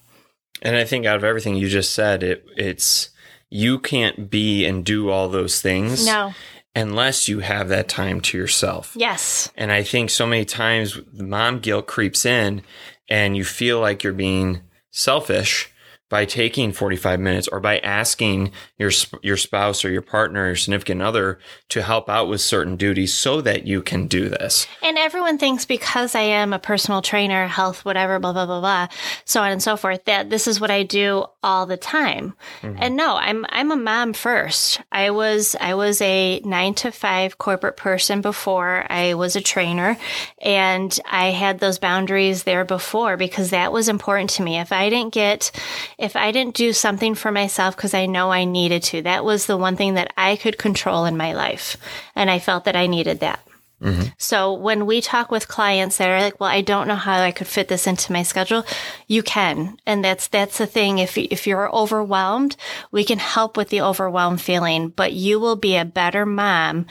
And 0.62 0.76
I 0.76 0.86
think 0.86 1.06
out 1.06 1.18
of 1.18 1.24
everything 1.24 1.56
you 1.56 1.68
just 1.68 1.94
said, 1.94 2.24
it 2.24 2.46
it's 2.58 3.10
you 3.50 3.80
can't 3.80 4.30
be 4.30 4.66
and 4.66 4.86
do 4.86 5.10
all 5.10 5.30
those 5.30 5.62
things. 5.62 6.06
No. 6.06 6.34
Unless 6.74 7.28
you 7.28 7.40
have 7.40 7.68
that 7.68 7.90
time 7.90 8.22
to 8.22 8.38
yourself. 8.38 8.94
Yes. 8.96 9.52
And 9.58 9.72
I 9.72 9.84
think 9.84 10.10
so 10.10 10.26
many 10.26 10.46
times 10.46 11.00
mom 11.12 11.60
guilt 11.60 11.86
creeps 11.86 12.26
in 12.26 12.62
and 13.10 13.36
you 13.36 13.44
feel 13.44 13.82
like 13.82 14.04
you're 14.04 14.14
being 14.14 14.62
selfish 14.90 15.70
by 16.12 16.26
taking 16.26 16.74
45 16.74 17.20
minutes 17.20 17.48
or 17.48 17.60
by 17.62 17.80
asking 17.80 18.52
your 18.78 18.92
your 19.24 19.38
spouse 19.38 19.84
or 19.84 19.90
your 19.90 20.02
partner 20.02 20.52
or 20.52 20.56
significant 20.56 21.02
other 21.02 21.40
to 21.70 21.82
help 21.82 22.10
out 22.10 22.28
with 22.28 22.42
certain 22.42 22.76
duties 22.76 23.14
so 23.14 23.40
that 23.42 23.66
you 23.66 23.82
can 23.82 24.08
do 24.08 24.28
this. 24.28 24.68
And 24.84 24.98
everyone 24.98 25.38
thinks 25.38 25.66
because 25.66 26.14
I 26.14 26.22
am 26.22 26.52
a 26.52 26.60
personal 26.60 27.02
trainer, 27.02 27.48
health 27.48 27.86
whatever 27.86 28.20
blah 28.20 28.34
blah 28.34 28.46
blah 28.46 28.60
blah, 28.60 28.88
so 29.26 29.42
on 29.42 29.52
and 29.52 29.64
so 29.64 29.78
forth 29.78 30.04
that 30.06 30.30
this 30.30 30.48
is 30.48 30.60
what 30.60 30.70
I 30.70 30.84
do 30.84 31.26
all 31.44 31.66
the 31.66 31.78
time. 31.78 32.34
Mm-hmm. 32.62 32.78
And 32.80 32.96
no, 32.96 33.16
I'm 33.16 33.46
I'm 33.50 33.72
a 33.72 33.76
mom 33.76 34.14
first. 34.14 34.82
I 34.92 35.10
was 35.10 35.56
I 35.60 35.74
was 35.74 36.02
a 36.02 36.40
9 36.42 36.74
to 36.76 36.92
5 36.92 37.38
corporate 37.38 37.78
person 37.78 38.22
before 38.22 38.86
I 38.90 39.16
was 39.16 39.36
a 39.36 39.42
trainer 39.42 39.98
and 40.40 40.98
I 41.10 41.32
had 41.32 41.60
those 41.60 41.80
boundaries 41.80 42.44
there 42.44 42.66
before 42.66 43.18
because 43.18 43.50
that 43.50 43.72
was 43.72 43.90
important 43.90 44.30
to 44.32 44.44
me. 44.44 44.60
If 44.60 44.72
I 44.72 44.90
didn't 44.90 45.14
get 45.14 45.52
if 45.98 46.16
I 46.16 46.32
didn't 46.32 46.56
do 46.56 46.74
something 46.74 47.16
for 47.16 47.32
myself 47.32 47.76
because 47.76 47.94
I 47.94 48.06
know 48.06 48.32
I 48.32 48.46
needed 48.46 48.84
to, 48.84 49.02
that 49.04 49.26
was 49.26 49.48
the 49.48 49.58
one 49.58 49.76
thing 49.76 49.96
that 49.96 50.14
I 50.18 50.36
could 50.36 50.58
control 50.58 51.06
in 51.06 51.18
my 51.18 51.34
life. 51.34 51.78
And 52.16 52.30
I 52.30 52.40
felt 52.40 52.66
that 52.66 52.76
I 52.76 52.88
needed 52.88 53.22
that. 53.22 53.40
Mm-hmm. 53.82 54.10
So 54.18 54.54
when 54.54 54.86
we 54.86 55.02
talk 55.02 55.32
with 55.32 55.48
clients 55.48 55.98
that 55.98 56.10
are 56.10 56.22
like, 56.22 56.40
well, 56.40 56.50
I 56.50 56.62
don't 56.62 56.88
know 56.88 56.96
how 56.96 57.20
I 57.20 57.32
could 57.32 57.48
fit 57.48 57.68
this 57.68 57.88
into 57.88 58.14
my 58.14 58.24
schedule, 58.24 58.64
you 59.08 59.24
can. 59.24 59.78
And 59.86 60.06
that's, 60.06 60.28
that's 60.28 60.58
the 60.60 60.68
thing. 60.68 61.00
If, 61.00 61.18
if 61.18 61.48
you're 61.48 61.74
overwhelmed, 61.74 62.56
we 62.92 63.04
can 63.04 63.20
help 63.20 63.58
with 63.58 63.70
the 63.70 63.82
overwhelmed 63.82 64.42
feeling, 64.42 64.90
but 64.90 65.14
you 65.14 65.40
will 65.40 65.56
be 65.56 65.76
a 65.76 65.86
better 65.86 66.26
mom 66.26 66.86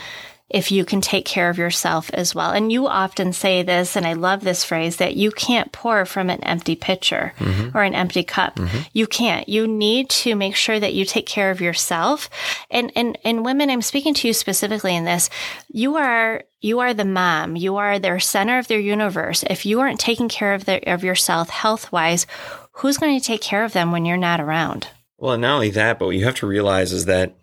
if 0.51 0.73
you 0.73 0.85
can 0.85 1.01
take 1.01 1.25
care 1.25 1.49
of 1.49 1.59
yourself 1.59 2.11
as 2.13 2.35
well. 2.35 2.51
And 2.51 2.73
you 2.73 2.89
often 2.89 3.33
say 3.33 3.63
this, 3.63 3.97
and 3.97 4.05
I 4.05 4.15
love 4.15 4.43
this 4.43 4.65
phrase 4.65 4.97
that 4.97 5.15
you 5.15 5.31
can't 5.31 5.71
pour 5.71 6.05
from 6.05 6.29
an 6.29 6.43
empty 6.43 6.75
pitcher 6.75 7.33
mm-hmm. 7.39 7.77
or 7.77 7.85
an 7.85 7.95
empty 7.95 8.25
cup. 8.25 8.57
Mm-hmm. 8.57 8.79
You 8.93 9.07
can't. 9.07 9.49
You 9.49 9.69
need 9.69 10.11
to 10.11 10.35
make 10.35 10.57
sure 10.57 10.81
that 10.81 10.93
you 10.93 11.05
take 11.05 11.27
care 11.27 11.53
of 11.53 11.61
yourself. 11.61 12.29
And, 12.69 12.91
and, 12.97 13.17
and 13.23 13.45
women, 13.45 13.71
I'm 13.71 13.81
speaking 13.81 14.13
to 14.15 14.27
you 14.27 14.35
specifically 14.35 14.97
in 14.97 15.05
this. 15.05 15.31
You 15.69 15.97
are, 15.97 16.43
you 16.61 16.81
are 16.81 16.95
the 16.95 17.05
mom. 17.05 17.55
You 17.55 17.77
are 17.77 18.01
their 18.01 18.19
center 18.19 18.59
of 18.59 18.67
their 18.67 18.81
universe. 18.81 19.45
If 19.49 19.65
you 19.65 19.79
aren't 19.79 20.01
taking 20.01 20.29
care 20.29 20.53
of 20.53 20.65
the, 20.65 20.93
of 20.93 21.05
yourself 21.05 21.49
health 21.49 21.93
wise, 21.93 22.27
who's 22.73 22.99
going 22.99 23.19
to 23.19 23.25
take 23.25 23.41
care 23.41 23.63
of 23.63 23.73
them 23.73 23.93
when 23.93 24.05
you're 24.05 24.17
not 24.17 24.41
around? 24.41 24.89
Well, 25.17 25.35
and 25.35 25.43
not 25.43 25.55
only 25.55 25.71
that, 25.71 26.01
but 26.01 26.07
what 26.07 26.17
you 26.17 26.25
have 26.25 26.37
to 26.37 26.47
realize 26.47 26.93
is 26.93 27.05
that 27.05 27.35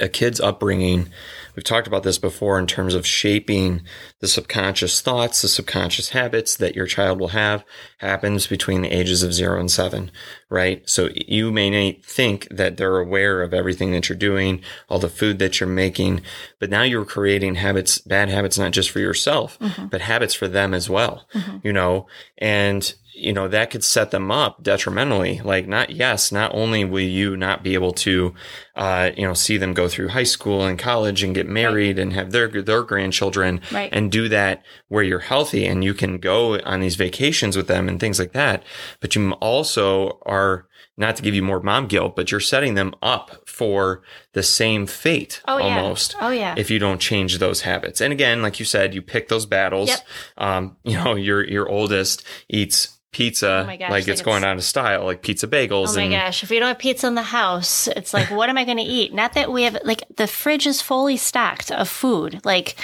a 0.00 0.08
kid's 0.08 0.40
upbringing 0.40 1.08
We've 1.54 1.64
talked 1.64 1.86
about 1.86 2.02
this 2.02 2.18
before 2.18 2.58
in 2.58 2.66
terms 2.66 2.94
of 2.94 3.06
shaping 3.06 3.82
the 4.20 4.28
subconscious 4.28 5.00
thoughts, 5.00 5.42
the 5.42 5.48
subconscious 5.48 6.10
habits 6.10 6.56
that 6.56 6.74
your 6.74 6.86
child 6.86 7.20
will 7.20 7.28
have 7.28 7.64
happens 7.98 8.46
between 8.46 8.82
the 8.82 8.90
ages 8.90 9.22
of 9.22 9.34
zero 9.34 9.58
and 9.58 9.70
seven, 9.70 10.10
right? 10.48 10.88
So 10.88 11.10
you 11.14 11.50
may 11.50 11.92
think 12.04 12.48
that 12.50 12.76
they're 12.76 12.98
aware 12.98 13.42
of 13.42 13.54
everything 13.54 13.92
that 13.92 14.08
you're 14.08 14.18
doing, 14.18 14.62
all 14.88 14.98
the 14.98 15.08
food 15.08 15.38
that 15.38 15.60
you're 15.60 15.68
making, 15.68 16.22
but 16.58 16.70
now 16.70 16.82
you're 16.82 17.04
creating 17.04 17.56
habits, 17.56 17.98
bad 17.98 18.28
habits, 18.28 18.58
not 18.58 18.72
just 18.72 18.90
for 18.90 19.00
yourself, 19.00 19.58
mm-hmm. 19.58 19.86
but 19.86 20.00
habits 20.00 20.34
for 20.34 20.48
them 20.48 20.74
as 20.74 20.88
well, 20.88 21.26
mm-hmm. 21.34 21.58
you 21.62 21.72
know, 21.72 22.06
and 22.38 22.94
you 23.14 23.32
know, 23.32 23.48
that 23.48 23.70
could 23.70 23.84
set 23.84 24.10
them 24.10 24.30
up 24.30 24.62
detrimentally. 24.62 25.40
Like, 25.44 25.66
not, 25.66 25.90
yes, 25.90 26.32
not 26.32 26.54
only 26.54 26.84
will 26.84 27.00
you 27.00 27.36
not 27.36 27.62
be 27.62 27.74
able 27.74 27.92
to, 27.94 28.34
uh, 28.76 29.10
you 29.16 29.26
know, 29.26 29.34
see 29.34 29.56
them 29.56 29.74
go 29.74 29.88
through 29.88 30.08
high 30.08 30.22
school 30.22 30.64
and 30.64 30.78
college 30.78 31.22
and 31.22 31.34
get 31.34 31.48
married 31.48 31.98
right. 31.98 32.02
and 32.02 32.12
have 32.12 32.32
their, 32.32 32.48
their 32.48 32.82
grandchildren 32.82 33.60
right. 33.72 33.90
and 33.92 34.10
do 34.10 34.28
that 34.28 34.64
where 34.88 35.02
you're 35.02 35.20
healthy 35.20 35.66
and 35.66 35.84
you 35.84 35.94
can 35.94 36.18
go 36.18 36.58
on 36.60 36.80
these 36.80 36.96
vacations 36.96 37.56
with 37.56 37.66
them 37.66 37.88
and 37.88 38.00
things 38.00 38.18
like 38.18 38.32
that. 38.32 38.62
But 39.00 39.14
you 39.14 39.32
also 39.32 40.18
are, 40.26 40.66
not 41.00 41.16
to 41.16 41.22
give 41.22 41.34
you 41.34 41.42
more 41.42 41.60
mom 41.60 41.86
guilt, 41.86 42.14
but 42.14 42.30
you're 42.30 42.40
setting 42.40 42.74
them 42.74 42.94
up 43.00 43.48
for 43.48 44.02
the 44.34 44.42
same 44.42 44.86
fate 44.86 45.40
oh, 45.48 45.58
almost. 45.58 46.14
Yeah. 46.14 46.26
Oh 46.26 46.30
yeah. 46.30 46.54
If 46.58 46.70
you 46.70 46.78
don't 46.78 47.00
change 47.00 47.38
those 47.38 47.62
habits. 47.62 48.02
And 48.02 48.12
again, 48.12 48.42
like 48.42 48.58
you 48.58 48.66
said, 48.66 48.94
you 48.94 49.00
pick 49.00 49.28
those 49.28 49.46
battles. 49.46 49.88
Yep. 49.88 50.06
Um, 50.36 50.76
you 50.84 50.96
know, 50.96 51.14
your 51.14 51.42
your 51.42 51.68
oldest 51.68 52.24
eats 52.50 52.99
pizza 53.12 53.66
oh 53.68 53.76
gosh, 53.76 53.90
like, 53.90 54.08
it's 54.08 54.22
going 54.22 54.44
out 54.44 54.56
of 54.56 54.62
style 54.62 55.04
like 55.04 55.20
pizza 55.20 55.48
bagels 55.48 55.88
oh 55.88 55.96
my 55.96 56.02
and, 56.02 56.12
gosh 56.12 56.44
if 56.44 56.50
we 56.50 56.60
don't 56.60 56.68
have 56.68 56.78
pizza 56.78 57.08
in 57.08 57.16
the 57.16 57.22
house 57.22 57.88
it's 57.88 58.14
like 58.14 58.30
what 58.30 58.48
am 58.48 58.56
i 58.56 58.64
going 58.64 58.76
to 58.76 58.82
eat? 58.82 59.12
Not 59.12 59.34
that 59.34 59.50
we 59.50 59.64
have 59.64 59.78
like 59.84 60.04
the 60.16 60.26
fridge 60.26 60.66
is 60.66 60.80
fully 60.80 61.16
stocked 61.16 61.70
of 61.70 61.88
food. 61.88 62.40
Like 62.44 62.76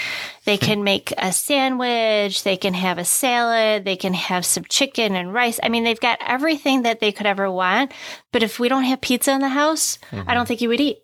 they 0.45 0.57
can 0.57 0.83
make 0.83 1.13
a 1.17 1.31
sandwich 1.31 2.43
they 2.43 2.57
can 2.57 2.73
have 2.73 2.97
a 2.97 3.05
salad 3.05 3.85
they 3.85 3.95
can 3.95 4.13
have 4.13 4.45
some 4.45 4.63
chicken 4.65 5.15
and 5.15 5.33
rice. 5.33 5.59
I 5.61 5.69
mean 5.69 5.83
they've 5.83 5.99
got 5.99 6.19
everything 6.21 6.83
that 6.83 6.99
they 6.99 7.11
could 7.11 7.25
ever 7.25 7.49
want 7.49 7.91
but 8.31 8.43
if 8.43 8.59
we 8.59 8.69
don't 8.69 8.83
have 8.83 9.01
pizza 9.01 9.31
in 9.31 9.41
the 9.41 9.49
house 9.49 9.97
mm-hmm. 10.11 10.29
i 10.29 10.33
don't 10.33 10.47
think 10.47 10.61
you 10.61 10.69
would 10.69 10.81
eat. 10.81 10.97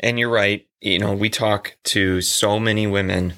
And 0.00 0.18
you're 0.18 0.30
right 0.30 0.66
you 0.80 0.98
know, 0.98 1.14
we 1.14 1.30
talk 1.30 1.76
to 1.84 2.20
so 2.20 2.60
many 2.60 2.86
women 2.86 3.32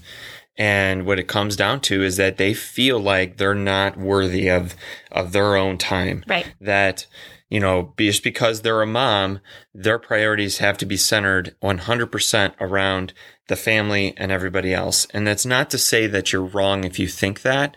and 0.58 1.04
what 1.04 1.18
it 1.18 1.28
comes 1.28 1.56
down 1.56 1.80
to 1.82 2.02
is 2.02 2.16
that 2.16 2.36
they 2.36 2.54
feel 2.54 2.98
like 2.98 3.36
they're 3.36 3.54
not 3.54 3.96
worthy 3.96 4.48
of 4.48 4.74
of 5.12 5.32
their 5.32 5.56
own 5.56 5.78
time. 5.78 6.24
Right. 6.26 6.46
That 6.60 7.06
you 7.48 7.60
know, 7.60 7.94
just 7.96 8.24
because 8.24 8.62
they're 8.62 8.82
a 8.82 8.86
mom, 8.86 9.40
their 9.72 10.00
priorities 10.00 10.58
have 10.58 10.76
to 10.78 10.86
be 10.86 10.96
centered 10.96 11.54
100% 11.62 12.54
around 12.60 13.12
the 13.46 13.54
family 13.54 14.14
and 14.16 14.32
everybody 14.32 14.74
else. 14.74 15.06
And 15.14 15.26
that's 15.26 15.46
not 15.46 15.70
to 15.70 15.78
say 15.78 16.08
that 16.08 16.32
you're 16.32 16.44
wrong 16.44 16.82
if 16.82 16.98
you 16.98 17.06
think 17.06 17.42
that. 17.42 17.76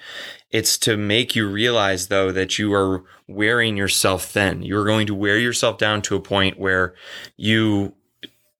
It's 0.50 0.80
to 0.80 0.98
make 0.98 1.36
you 1.36 1.48
realize, 1.48 2.08
though, 2.08 2.32
that 2.32 2.58
you 2.58 2.74
are 2.74 3.04
wearing 3.28 3.78
yourself 3.78 4.26
thin. 4.26 4.64
You're 4.64 4.86
going 4.86 5.06
to 5.06 5.14
wear 5.14 5.38
yourself 5.38 5.78
down 5.78 6.02
to 6.04 6.16
a 6.16 6.22
point 6.22 6.60
where 6.60 6.96
you 7.38 7.94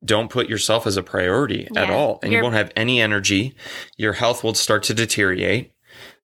don't 0.04 0.30
put 0.30 0.48
yourself 0.48 0.88
as 0.88 0.98
a 0.98 1.04
priority 1.04 1.68
at 1.76 1.90
all 1.90 2.20
and 2.24 2.32
you 2.32 2.38
You're- 2.38 2.44
won't 2.44 2.56
have 2.56 2.72
any 2.76 3.02
energy. 3.02 3.56
Your 3.98 4.14
health 4.14 4.44
will 4.44 4.54
start 4.54 4.84
to 4.84 4.94
deteriorate 4.94 5.74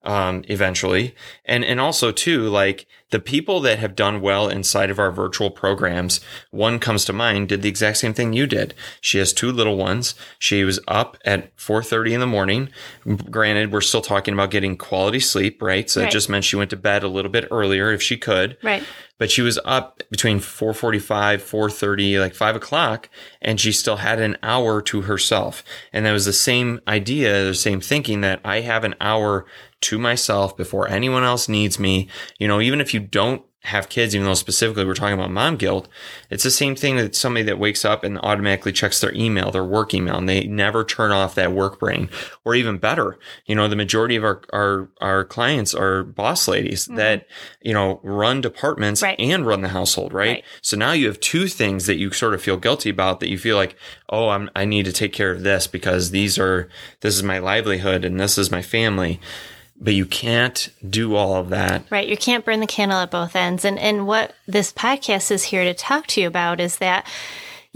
um, 0.02 0.44
eventually. 0.48 1.14
And, 1.44 1.64
and 1.64 1.80
also 1.80 2.12
too, 2.12 2.48
like 2.48 2.86
the 3.10 3.20
people 3.20 3.60
that 3.60 3.78
have 3.78 3.94
done 3.94 4.20
well 4.20 4.48
inside 4.48 4.90
of 4.90 4.98
our 4.98 5.12
virtual 5.12 5.50
programs, 5.50 6.20
one 6.50 6.78
comes 6.80 7.04
to 7.04 7.12
mind, 7.12 7.48
did 7.48 7.62
the 7.62 7.68
exact 7.68 7.98
same 7.98 8.12
thing 8.12 8.32
you 8.32 8.46
did. 8.46 8.74
She 9.00 9.18
has 9.18 9.32
two 9.32 9.52
little 9.52 9.76
ones. 9.76 10.14
She 10.38 10.64
was 10.64 10.80
up 10.88 11.16
at 11.24 11.56
4.30 11.56 12.12
in 12.14 12.20
the 12.20 12.26
morning. 12.26 12.68
Granted, 13.30 13.72
we're 13.72 13.80
still 13.80 14.00
talking 14.02 14.34
about 14.34 14.50
getting 14.50 14.76
quality 14.76 15.20
sleep, 15.20 15.62
right? 15.62 15.88
So 15.88 16.02
Right. 16.02 16.10
just 16.10 16.28
meant 16.28 16.44
she 16.44 16.56
went 16.56 16.70
to 16.70 16.76
bed 16.76 17.02
a 17.04 17.08
little 17.08 17.30
bit 17.30 17.46
earlier 17.50 17.92
if 17.92 18.02
she 18.02 18.16
could 18.16 18.56
Right. 18.62 18.82
but 19.18 19.30
she 19.30 19.40
was 19.42 19.58
up 19.64 20.02
between 20.10 20.40
4.45 20.40 21.40
4.30 21.42 22.18
like 22.20 22.34
5 22.34 22.56
o'clock 22.56 23.08
and 23.40 23.60
she 23.60 23.72
still 23.72 23.96
had 23.96 24.20
an 24.20 24.36
hour 24.42 24.82
to 24.82 25.02
herself 25.02 25.62
and 25.92 26.04
that 26.04 26.12
was 26.12 26.24
the 26.26 26.32
same 26.32 26.80
idea 26.88 27.44
the 27.44 27.54
same 27.54 27.80
thinking 27.80 28.20
that 28.20 28.40
i 28.44 28.60
have 28.60 28.84
an 28.84 28.94
hour 29.00 29.46
to 29.80 29.98
myself 29.98 30.56
before 30.56 30.88
anyone 30.88 31.22
else 31.24 31.48
needs 31.48 31.78
me 31.78 32.08
you 32.38 32.46
know 32.48 32.60
even 32.60 32.80
if 32.80 32.92
you 32.94 32.95
don't 32.98 33.42
have 33.66 33.88
kids 33.88 34.14
even 34.14 34.24
though 34.24 34.34
specifically 34.34 34.84
we're 34.84 34.94
talking 34.94 35.18
about 35.18 35.30
mom 35.30 35.56
guilt 35.56 35.88
it's 36.30 36.44
the 36.44 36.50
same 36.52 36.76
thing 36.76 36.96
that 36.96 37.16
somebody 37.16 37.42
that 37.42 37.58
wakes 37.58 37.84
up 37.84 38.04
and 38.04 38.16
automatically 38.20 38.70
checks 38.72 39.00
their 39.00 39.12
email 39.14 39.50
their 39.50 39.64
work 39.64 39.92
email 39.92 40.16
and 40.16 40.28
they 40.28 40.44
never 40.46 40.84
turn 40.84 41.10
off 41.10 41.34
that 41.34 41.50
work 41.50 41.80
brain 41.80 42.08
or 42.44 42.54
even 42.54 42.78
better 42.78 43.18
you 43.44 43.56
know 43.56 43.66
the 43.66 43.74
majority 43.74 44.14
of 44.14 44.22
our 44.22 44.40
our, 44.52 44.88
our 45.00 45.24
clients 45.24 45.74
are 45.74 46.04
boss 46.04 46.46
ladies 46.46 46.84
mm-hmm. 46.84 46.94
that 46.94 47.26
you 47.60 47.72
know 47.72 47.98
run 48.04 48.40
departments 48.40 49.02
Right. 49.02 49.18
and 49.18 49.44
run 49.44 49.62
the 49.62 49.68
household 49.68 50.12
right? 50.12 50.28
Right. 50.28 50.44
so 50.62 50.76
now 50.76 50.92
you 50.92 51.08
have 51.08 51.18
two 51.18 51.48
things 51.48 51.86
that 51.86 51.96
you 51.96 52.12
sort 52.12 52.34
of 52.34 52.42
feel 52.42 52.58
guilty 52.58 52.90
about 52.90 53.18
that 53.18 53.30
you 53.30 53.38
feel 53.38 53.56
like 53.56 53.74
oh 54.10 54.28
i'm 54.28 54.48
i 54.54 54.64
need 54.64 54.84
to 54.84 54.92
take 54.92 55.12
care 55.12 55.32
of 55.32 55.42
this 55.42 55.66
because 55.66 56.12
these 56.12 56.38
are 56.38 56.68
this 57.00 57.16
is 57.16 57.24
my 57.24 57.38
livelihood 57.40 58.04
and 58.04 58.20
this 58.20 58.38
is 58.38 58.48
my 58.48 58.62
family 58.62 59.18
but 59.80 59.94
you 59.94 60.06
can't 60.06 60.70
do 60.88 61.14
all 61.16 61.36
of 61.36 61.50
that 61.50 61.84
Right. 61.90 62.08
You 62.08 62.16
can't 62.16 62.44
burn 62.44 62.60
the 62.60 62.66
candle 62.66 62.98
at 62.98 63.10
both 63.10 63.36
ends. 63.36 63.64
And 63.64 63.78
and 63.78 64.06
what 64.06 64.34
this 64.46 64.72
podcast 64.72 65.30
is 65.30 65.44
here 65.44 65.64
to 65.64 65.74
talk 65.74 66.06
to 66.08 66.20
you 66.20 66.26
about 66.26 66.60
is 66.60 66.78
that 66.78 67.06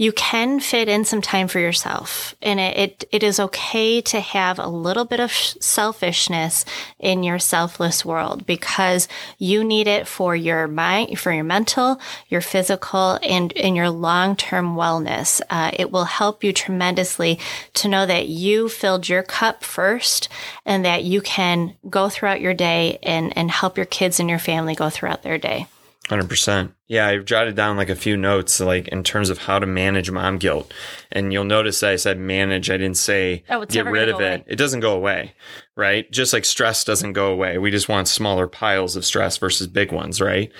you 0.01 0.11
can 0.11 0.59
fit 0.59 0.89
in 0.89 1.05
some 1.05 1.21
time 1.21 1.47
for 1.47 1.59
yourself. 1.59 2.33
And 2.41 2.59
it, 2.59 2.75
it, 2.75 3.03
it 3.11 3.21
is 3.21 3.39
okay 3.39 4.01
to 4.01 4.19
have 4.19 4.57
a 4.57 4.65
little 4.65 5.05
bit 5.05 5.19
of 5.19 5.31
selfishness 5.31 6.65
in 6.97 7.21
your 7.21 7.37
selfless 7.37 8.03
world 8.03 8.47
because 8.47 9.07
you 9.37 9.63
need 9.63 9.85
it 9.85 10.07
for 10.07 10.35
your 10.35 10.67
mind, 10.67 11.19
for 11.19 11.31
your 11.31 11.43
mental, 11.43 12.01
your 12.29 12.41
physical, 12.41 13.19
and, 13.21 13.55
and 13.55 13.75
your 13.75 13.91
long 13.91 14.35
term 14.35 14.75
wellness. 14.75 15.39
Uh, 15.51 15.69
it 15.73 15.91
will 15.91 16.05
help 16.05 16.43
you 16.43 16.51
tremendously 16.51 17.37
to 17.75 17.87
know 17.87 18.07
that 18.07 18.27
you 18.27 18.69
filled 18.69 19.07
your 19.07 19.21
cup 19.21 19.63
first 19.63 20.29
and 20.65 20.83
that 20.83 21.03
you 21.03 21.21
can 21.21 21.75
go 21.87 22.09
throughout 22.09 22.41
your 22.41 22.55
day 22.55 22.97
and, 23.03 23.37
and 23.37 23.51
help 23.51 23.77
your 23.77 23.85
kids 23.85 24.19
and 24.19 24.31
your 24.31 24.39
family 24.39 24.73
go 24.73 24.89
throughout 24.89 25.21
their 25.21 25.37
day. 25.37 25.67
Hundred 26.09 26.27
percent. 26.27 26.73
Yeah, 26.91 27.07
I've 27.07 27.23
jotted 27.23 27.55
down 27.55 27.77
like 27.77 27.87
a 27.87 27.95
few 27.95 28.17
notes, 28.17 28.59
like 28.59 28.89
in 28.89 29.01
terms 29.03 29.29
of 29.29 29.37
how 29.37 29.59
to 29.59 29.65
manage 29.65 30.11
mom 30.11 30.37
guilt. 30.39 30.73
And 31.09 31.31
you'll 31.31 31.45
notice 31.45 31.79
that 31.79 31.91
I 31.91 31.95
said 31.95 32.19
manage. 32.19 32.69
I 32.69 32.75
didn't 32.75 32.97
say 32.97 33.45
Oh, 33.49 33.63
get 33.65 33.85
rid 33.85 34.09
of 34.09 34.19
it. 34.19 34.41
away. 34.41 34.43
It 34.47 34.57
doesn't 34.57 34.81
go 34.81 34.93
away, 34.93 35.33
right? 35.77 36.09
Just 36.11 36.33
like 36.33 36.43
stress 36.43 36.83
doesn't 36.83 37.13
go 37.13 37.31
away. 37.31 37.57
We 37.57 37.71
just 37.71 37.87
want 37.87 38.09
smaller 38.09 38.47
piles 38.47 38.97
of 38.97 39.05
stress 39.05 39.37
versus 39.37 39.67
big 39.67 39.93
ones, 39.93 40.19
right? 40.19 40.51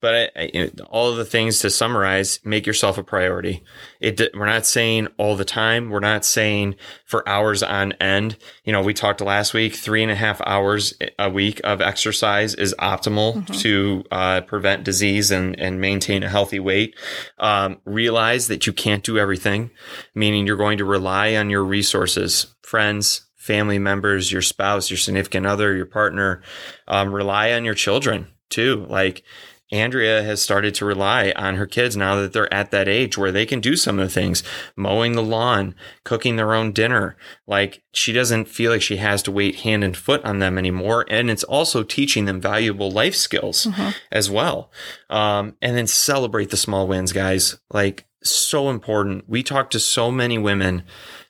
But 0.00 0.30
I, 0.36 0.50
I, 0.54 0.70
all 0.90 1.10
of 1.10 1.16
the 1.16 1.24
things 1.24 1.58
to 1.58 1.70
summarize, 1.70 2.38
make 2.44 2.66
yourself 2.66 2.98
a 2.98 3.02
priority. 3.02 3.64
It. 4.00 4.20
We're 4.32 4.46
not 4.46 4.64
saying 4.64 5.08
all 5.18 5.36
the 5.36 5.44
time. 5.44 5.90
We're 5.90 5.98
not 6.00 6.24
saying 6.24 6.76
for 7.04 7.28
hours 7.28 7.62
on 7.64 7.92
end. 7.94 8.36
You 8.64 8.72
know, 8.72 8.80
we 8.82 8.94
talked 8.94 9.20
last 9.20 9.52
week. 9.54 9.74
Three 9.74 10.02
and 10.02 10.12
a 10.12 10.14
half 10.14 10.40
hours 10.46 10.94
a 11.18 11.28
week 11.28 11.60
of 11.64 11.80
exercise 11.80 12.54
is 12.54 12.74
optimal 12.78 13.44
to 13.62 14.04
uh, 14.12 14.42
prevent 14.42 14.84
disease 14.84 15.30
and 15.30 15.58
and 15.58 15.77
maintain 15.80 16.22
a 16.22 16.28
healthy 16.28 16.60
weight. 16.60 16.94
Um, 17.38 17.80
realize 17.84 18.48
that 18.48 18.66
you 18.66 18.72
can't 18.72 19.04
do 19.04 19.18
everything, 19.18 19.70
meaning 20.14 20.46
you're 20.46 20.56
going 20.56 20.78
to 20.78 20.84
rely 20.84 21.34
on 21.34 21.50
your 21.50 21.64
resources, 21.64 22.54
friends, 22.62 23.26
family 23.36 23.78
members, 23.78 24.30
your 24.30 24.42
spouse, 24.42 24.90
your 24.90 24.98
significant 24.98 25.46
other, 25.46 25.74
your 25.74 25.86
partner. 25.86 26.42
Um, 26.86 27.12
rely 27.12 27.52
on 27.52 27.64
your 27.64 27.74
children 27.74 28.28
too. 28.50 28.86
Like 28.88 29.22
Andrea 29.70 30.22
has 30.22 30.40
started 30.40 30.74
to 30.76 30.84
rely 30.84 31.32
on 31.36 31.56
her 31.56 31.66
kids 31.66 31.96
now 31.96 32.16
that 32.16 32.32
they're 32.32 32.52
at 32.52 32.70
that 32.70 32.88
age 32.88 33.18
where 33.18 33.32
they 33.32 33.44
can 33.44 33.60
do 33.60 33.76
some 33.76 33.98
of 33.98 34.06
the 34.06 34.12
things, 34.12 34.42
mowing 34.76 35.12
the 35.12 35.22
lawn, 35.22 35.74
cooking 36.04 36.36
their 36.36 36.54
own 36.54 36.72
dinner. 36.72 37.16
Like 37.46 37.82
she 37.92 38.12
doesn't 38.12 38.46
feel 38.46 38.72
like 38.72 38.82
she 38.82 38.96
has 38.96 39.22
to 39.24 39.32
wait 39.32 39.56
hand 39.56 39.84
and 39.84 39.96
foot 39.96 40.24
on 40.24 40.38
them 40.38 40.56
anymore. 40.56 41.04
And 41.10 41.30
it's 41.30 41.44
also 41.44 41.82
teaching 41.82 42.24
them 42.24 42.40
valuable 42.40 42.90
life 42.90 43.14
skills 43.14 43.66
as 44.10 44.30
well. 44.30 44.70
Um, 45.10 45.56
and 45.60 45.76
then 45.76 45.86
celebrate 45.86 46.50
the 46.50 46.56
small 46.56 46.86
wins, 46.86 47.12
guys. 47.12 47.58
Like 47.70 48.06
so 48.22 48.70
important. 48.70 49.28
We 49.28 49.42
talk 49.42 49.70
to 49.70 49.80
so 49.80 50.10
many 50.10 50.38
women 50.38 50.84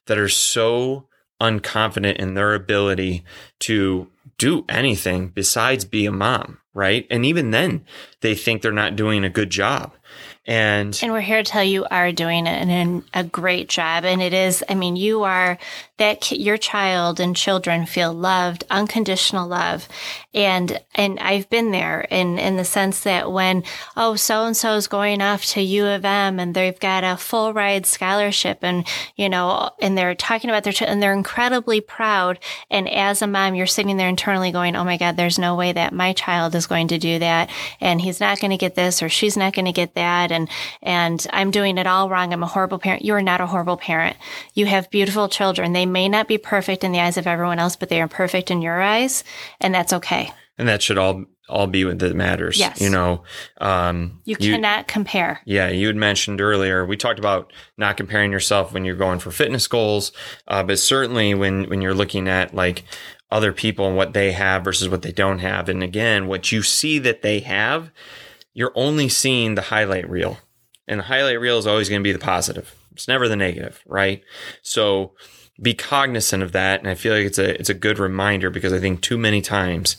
that 0.06 0.18
are 0.18 0.28
so 0.28 1.08
unconfident 1.40 2.16
in 2.16 2.34
their 2.34 2.54
ability 2.54 3.24
to 3.60 4.10
do 4.38 4.64
anything 4.68 5.28
besides 5.28 5.84
be 5.84 6.06
a 6.06 6.12
mom, 6.12 6.58
right? 6.74 7.06
And 7.10 7.24
even 7.24 7.50
then, 7.50 7.84
they 8.20 8.34
think 8.34 8.62
they're 8.62 8.72
not 8.72 8.96
doing 8.96 9.24
a 9.24 9.30
good 9.30 9.50
job. 9.50 9.94
And 10.46 10.98
And 11.02 11.12
we're 11.12 11.20
here 11.20 11.42
to 11.42 11.50
tell 11.50 11.62
you 11.62 11.84
are 11.90 12.10
doing 12.10 12.48
and 12.48 13.04
a 13.12 13.22
great 13.22 13.68
job. 13.68 14.06
And 14.06 14.22
it 14.22 14.32
is, 14.32 14.64
I 14.66 14.74
mean, 14.74 14.96
you 14.96 15.24
are 15.24 15.58
that 15.98 16.32
your 16.32 16.56
child 16.56 17.20
and 17.20 17.36
children 17.36 17.84
feel 17.84 18.14
loved, 18.14 18.64
unconditional 18.70 19.46
love. 19.46 19.88
And, 20.32 20.80
and 20.94 21.18
I've 21.18 21.50
been 21.50 21.72
there 21.72 22.00
in, 22.00 22.38
in 22.38 22.56
the 22.56 22.64
sense 22.64 23.00
that 23.00 23.30
when, 23.30 23.64
oh, 23.96 24.16
so 24.16 24.44
and 24.46 24.56
so 24.56 24.74
is 24.76 24.86
going 24.86 25.20
off 25.20 25.44
to 25.46 25.60
U 25.60 25.86
of 25.86 26.04
M 26.04 26.40
and 26.40 26.54
they've 26.54 26.78
got 26.80 27.04
a 27.04 27.18
full 27.18 27.52
ride 27.52 27.84
scholarship 27.84 28.60
and, 28.62 28.86
you 29.16 29.28
know, 29.28 29.70
and 29.80 29.98
they're 29.98 30.14
talking 30.14 30.48
about 30.48 30.64
their 30.64 30.72
child 30.72 30.92
and 30.92 31.02
they're 31.02 31.12
incredibly 31.12 31.82
proud. 31.82 32.38
And 32.70 32.88
as 32.88 33.20
a 33.20 33.26
mom, 33.26 33.54
you're 33.54 33.66
sitting 33.66 33.98
there 33.98 34.08
internally 34.08 34.52
going, 34.52 34.76
oh 34.76 34.84
my 34.84 34.96
God, 34.96 35.16
there's 35.16 35.38
no 35.38 35.56
way 35.56 35.72
that 35.72 35.92
my 35.92 36.14
child 36.14 36.54
is 36.54 36.66
going 36.68 36.88
to 36.88 36.98
do 36.98 37.18
that. 37.18 37.50
And 37.80 38.00
he's 38.00 38.20
not 38.20 38.38
going 38.40 38.52
to 38.52 38.56
get 38.56 38.76
this 38.76 39.02
or 39.02 39.08
she's 39.08 39.36
not 39.36 39.54
going 39.54 39.64
to 39.64 39.72
get 39.72 39.94
that. 39.94 40.30
And, 40.30 40.48
and 40.82 41.26
I'm 41.32 41.50
doing 41.50 41.78
it 41.78 41.86
all 41.86 42.08
wrong. 42.08 42.32
I'm 42.32 42.44
a 42.44 42.46
horrible 42.46 42.78
parent. 42.78 43.04
You 43.04 43.14
are 43.14 43.22
not 43.22 43.40
a 43.40 43.46
horrible 43.46 43.76
parent. 43.76 44.16
You 44.54 44.66
have 44.66 44.90
beautiful 44.90 45.28
children. 45.28 45.72
They 45.72 45.86
may 45.86 46.08
not 46.08 46.28
be 46.28 46.38
perfect 46.38 46.84
in 46.84 46.92
the 46.92 47.00
eyes 47.00 47.16
of 47.16 47.26
everyone 47.26 47.58
else, 47.58 47.74
but 47.74 47.88
they 47.88 48.00
are 48.00 48.08
perfect 48.08 48.50
in 48.50 48.62
your 48.62 48.80
eyes. 48.80 49.24
And 49.60 49.74
that's 49.74 49.92
okay. 49.94 50.30
and 50.58 50.68
that 50.68 50.82
should 50.82 50.98
all 50.98 51.24
all 51.48 51.66
be 51.66 51.84
what 51.84 51.98
that 51.98 52.14
matters. 52.14 52.58
Yes. 52.58 52.78
You 52.80 52.90
know, 52.90 53.22
um, 53.58 54.20
You 54.26 54.36
cannot 54.36 54.86
compare. 54.86 55.40
Yeah, 55.46 55.70
you 55.70 55.86
had 55.86 55.96
mentioned 55.96 56.42
earlier. 56.42 56.84
We 56.84 56.96
talked 56.98 57.18
about 57.18 57.54
not 57.78 57.96
comparing 57.96 58.32
yourself 58.32 58.74
when 58.74 58.84
you're 58.84 58.96
going 58.96 59.18
for 59.18 59.30
fitness 59.30 59.66
goals, 59.66 60.12
uh, 60.46 60.62
but 60.62 60.78
certainly 60.78 61.34
when 61.34 61.64
when 61.70 61.80
you're 61.80 61.94
looking 61.94 62.28
at 62.28 62.52
like 62.54 62.84
other 63.30 63.52
people 63.52 63.86
and 63.86 63.96
what 63.96 64.12
they 64.14 64.32
have 64.32 64.64
versus 64.64 64.88
what 64.88 65.02
they 65.02 65.12
don't 65.12 65.40
have. 65.40 65.68
And 65.68 65.82
again, 65.82 66.26
what 66.26 66.50
you 66.50 66.62
see 66.62 66.98
that 67.00 67.22
they 67.22 67.40
have, 67.40 67.90
you're 68.54 68.72
only 68.74 69.08
seeing 69.08 69.54
the 69.54 69.62
highlight 69.62 70.08
reel, 70.08 70.38
and 70.86 71.00
the 71.00 71.04
highlight 71.04 71.40
reel 71.40 71.58
is 71.58 71.66
always 71.66 71.88
going 71.88 72.00
to 72.00 72.08
be 72.08 72.12
the 72.12 72.18
positive. 72.18 72.74
It's 72.92 73.08
never 73.08 73.28
the 73.28 73.36
negative, 73.36 73.82
right? 73.86 74.22
So 74.62 75.14
be 75.60 75.74
cognizant 75.74 76.42
of 76.42 76.52
that, 76.52 76.80
and 76.80 76.88
I 76.88 76.94
feel 76.94 77.14
like 77.14 77.26
it's 77.26 77.38
a 77.38 77.58
it's 77.58 77.68
a 77.68 77.74
good 77.74 77.98
reminder 77.98 78.48
because 78.48 78.72
I 78.72 78.78
think 78.78 79.00
too 79.00 79.18
many 79.18 79.40
times, 79.40 79.96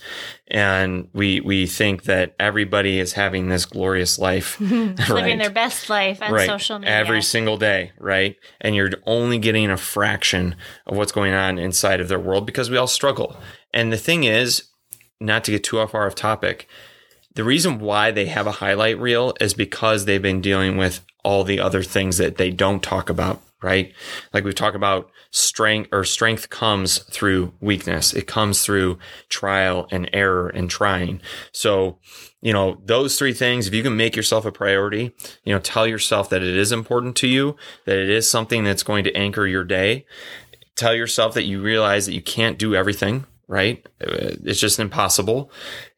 and 0.47 1.09
we 1.13 1.41
we 1.41 1.67
think 1.67 2.03
that 2.03 2.33
everybody 2.39 2.97
is 2.99 3.13
having 3.13 3.49
this 3.49 3.65
glorious 3.65 4.17
life, 4.17 4.59
Living 4.61 5.37
their 5.39 5.49
best 5.49 5.89
life 5.89 6.21
on 6.21 6.31
right. 6.31 6.47
social 6.47 6.79
media. 6.79 6.95
every 6.95 7.21
single 7.21 7.57
day, 7.57 7.91
right? 7.99 8.37
And 8.61 8.73
you're 8.73 8.91
only 9.05 9.37
getting 9.37 9.69
a 9.69 9.77
fraction 9.77 10.55
of 10.85 10.95
what's 10.95 11.11
going 11.11 11.33
on 11.33 11.59
inside 11.59 11.99
of 11.99 12.07
their 12.07 12.19
world 12.19 12.45
because 12.45 12.69
we 12.69 12.77
all 12.77 12.87
struggle. 12.87 13.35
And 13.73 13.91
the 13.91 13.97
thing 13.97 14.23
is, 14.23 14.63
not 15.19 15.43
to 15.43 15.51
get 15.51 15.63
too 15.65 15.85
far 15.87 16.07
off 16.07 16.15
topic, 16.15 16.69
the 17.35 17.43
reason 17.43 17.79
why 17.79 18.11
they 18.11 18.27
have 18.27 18.47
a 18.47 18.53
highlight 18.53 18.97
reel 18.97 19.33
is 19.41 19.53
because 19.53 20.05
they've 20.05 20.21
been 20.21 20.41
dealing 20.41 20.77
with 20.77 21.05
all 21.23 21.43
the 21.43 21.59
other 21.59 21.83
things 21.83 22.17
that 22.17 22.37
they 22.37 22.49
don't 22.49 22.81
talk 22.81 23.09
about 23.09 23.41
right? 23.61 23.93
Like 24.33 24.43
we've 24.43 24.55
talked 24.55 24.75
about 24.75 25.11
strength 25.31 25.89
or 25.91 26.03
strength 26.03 26.49
comes 26.49 26.99
through 26.99 27.53
weakness. 27.59 28.13
It 28.13 28.27
comes 28.27 28.63
through 28.63 28.99
trial 29.27 29.87
and 29.91 30.09
error 30.13 30.47
and 30.49 30.69
trying. 30.69 31.21
So, 31.51 31.99
you 32.41 32.53
know, 32.53 32.81
those 32.85 33.17
three 33.17 33.33
things, 33.33 33.67
if 33.67 33.73
you 33.73 33.83
can 33.83 33.97
make 33.97 34.15
yourself 34.15 34.45
a 34.45 34.51
priority, 34.51 35.13
you 35.43 35.53
know, 35.53 35.59
tell 35.59 35.85
yourself 35.85 36.29
that 36.29 36.43
it 36.43 36.55
is 36.55 36.71
important 36.71 37.15
to 37.17 37.27
you, 37.27 37.55
that 37.85 37.97
it 37.97 38.09
is 38.09 38.29
something 38.29 38.63
that's 38.63 38.83
going 38.83 39.03
to 39.03 39.15
anchor 39.15 39.45
your 39.45 39.63
day. 39.63 40.05
Tell 40.75 40.93
yourself 40.93 41.33
that 41.33 41.43
you 41.43 41.61
realize 41.61 42.05
that 42.05 42.13
you 42.13 42.21
can't 42.21 42.57
do 42.57 42.73
everything 42.73 43.25
right? 43.49 43.83
Uh, 43.99 44.37
it's 44.45 44.59
just 44.59 44.79
impossible. 44.79 45.51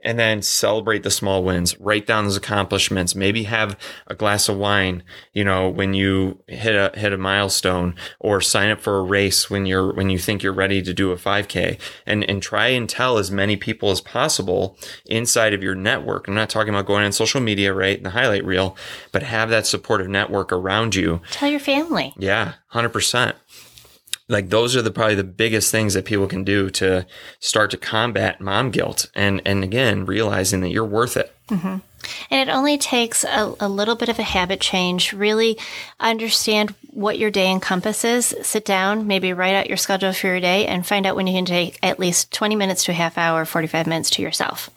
And 0.04 0.18
then 0.18 0.42
celebrate 0.42 1.04
the 1.04 1.12
small 1.12 1.44
wins, 1.44 1.80
write 1.80 2.08
down 2.08 2.24
those 2.24 2.38
accomplishments, 2.38 3.14
maybe 3.14 3.44
have 3.44 3.78
a 4.08 4.16
glass 4.16 4.50
of 4.50 4.58
wine, 4.58 5.04
you 5.34 5.44
know, 5.44 5.70
when 5.70 5.94
you 5.94 6.42
hit 6.48 6.74
a, 6.76 6.98
hit 6.98 7.14
a 7.14 7.18
milestone 7.18 7.94
or 8.20 8.42
sign 8.42 8.72
up 8.72 8.80
for 8.80 8.98
a 8.98 9.04
race 9.04 9.50
when 9.50 9.66
you're, 9.68 9.94
when 9.94 10.10
you 10.10 10.18
think 10.18 10.42
you're 10.42 10.54
ready 10.54 10.82
to 10.82 10.94
do 10.94 11.12
a 11.12 11.18
5k 11.18 11.78
and, 12.08 12.28
and 12.28 12.42
try 12.42 12.68
and 12.68 12.90
tell 12.90 13.18
as 13.18 13.30
many 13.30 13.58
people 13.58 13.92
as 13.92 14.02
possible 14.02 14.78
inside 15.06 15.54
of 15.54 15.62
your 15.62 15.76
network. 15.76 16.28
I'm 16.28 16.34
not 16.34 16.50
talking 16.50 16.74
about 16.74 16.88
going 16.88 17.04
on 17.04 17.12
social 17.12 17.42
media, 17.42 17.74
right? 17.74 17.98
In 17.98 18.04
the 18.04 18.12
highlight 18.12 18.46
reel, 18.46 18.78
but 19.12 19.24
have 19.24 19.50
that 19.50 19.68
supportive 19.68 20.08
network 20.08 20.54
around 20.54 20.96
you. 20.96 21.22
Tell 21.32 21.50
your 21.50 21.60
family. 21.60 22.14
Yeah, 22.18 22.54
100% 22.74 23.34
like 24.32 24.50
those 24.50 24.76
are 24.76 24.82
the 24.82 24.92
probably 24.92 25.16
the 25.16 25.24
biggest 25.24 25.72
things 25.72 25.94
that 25.94 26.06
people 26.06 26.26
can 26.26 26.44
do 26.44 26.70
to 26.72 27.06
start 27.40 27.70
to 27.72 27.78
combat 27.78 28.40
mom 28.42 28.72
guilt 28.72 29.12
and 29.14 29.42
and 29.46 29.64
again 29.64 30.06
realizing 30.06 30.62
that 30.62 30.70
you're 30.70 30.86
worth 30.86 31.18
it. 31.18 31.36
Mm-hmm. 31.50 31.78
and 32.32 32.50
it 32.50 32.50
only 32.50 32.78
takes 32.78 33.26
a, 33.26 33.54
a, 33.60 33.68
little 33.68 33.96
bit 33.96 34.08
of 34.08 34.18
a 34.18 34.24
habit 34.24 34.62
change. 34.62 35.12
Really 35.12 35.58
understand 36.00 36.74
what 36.92 37.20
your 37.20 37.30
day 37.30 37.52
encompasses. 37.52 38.34
Sit 38.42 38.64
down 38.64 39.06
maybe 39.06 39.34
write 39.34 39.56
out 39.56 39.68
your 39.68 39.76
schedule 39.76 40.14
for 40.14 40.28
your 40.28 40.40
day 40.40 40.66
and 40.66 40.88
find 40.88 41.06
out 41.06 41.18
when 41.18 41.28
you 41.28 41.34
can 41.34 41.46
take 41.46 41.78
at 41.84 42.00
least 42.00 42.32
20 42.32 42.56
minutes 42.56 42.86
to 42.86 42.92
a 42.92 42.96
half 42.96 43.18
hour 43.18 43.44
45 43.44 43.86
minutes 43.86 44.10
to 44.12 44.22
yourself 44.22 44.70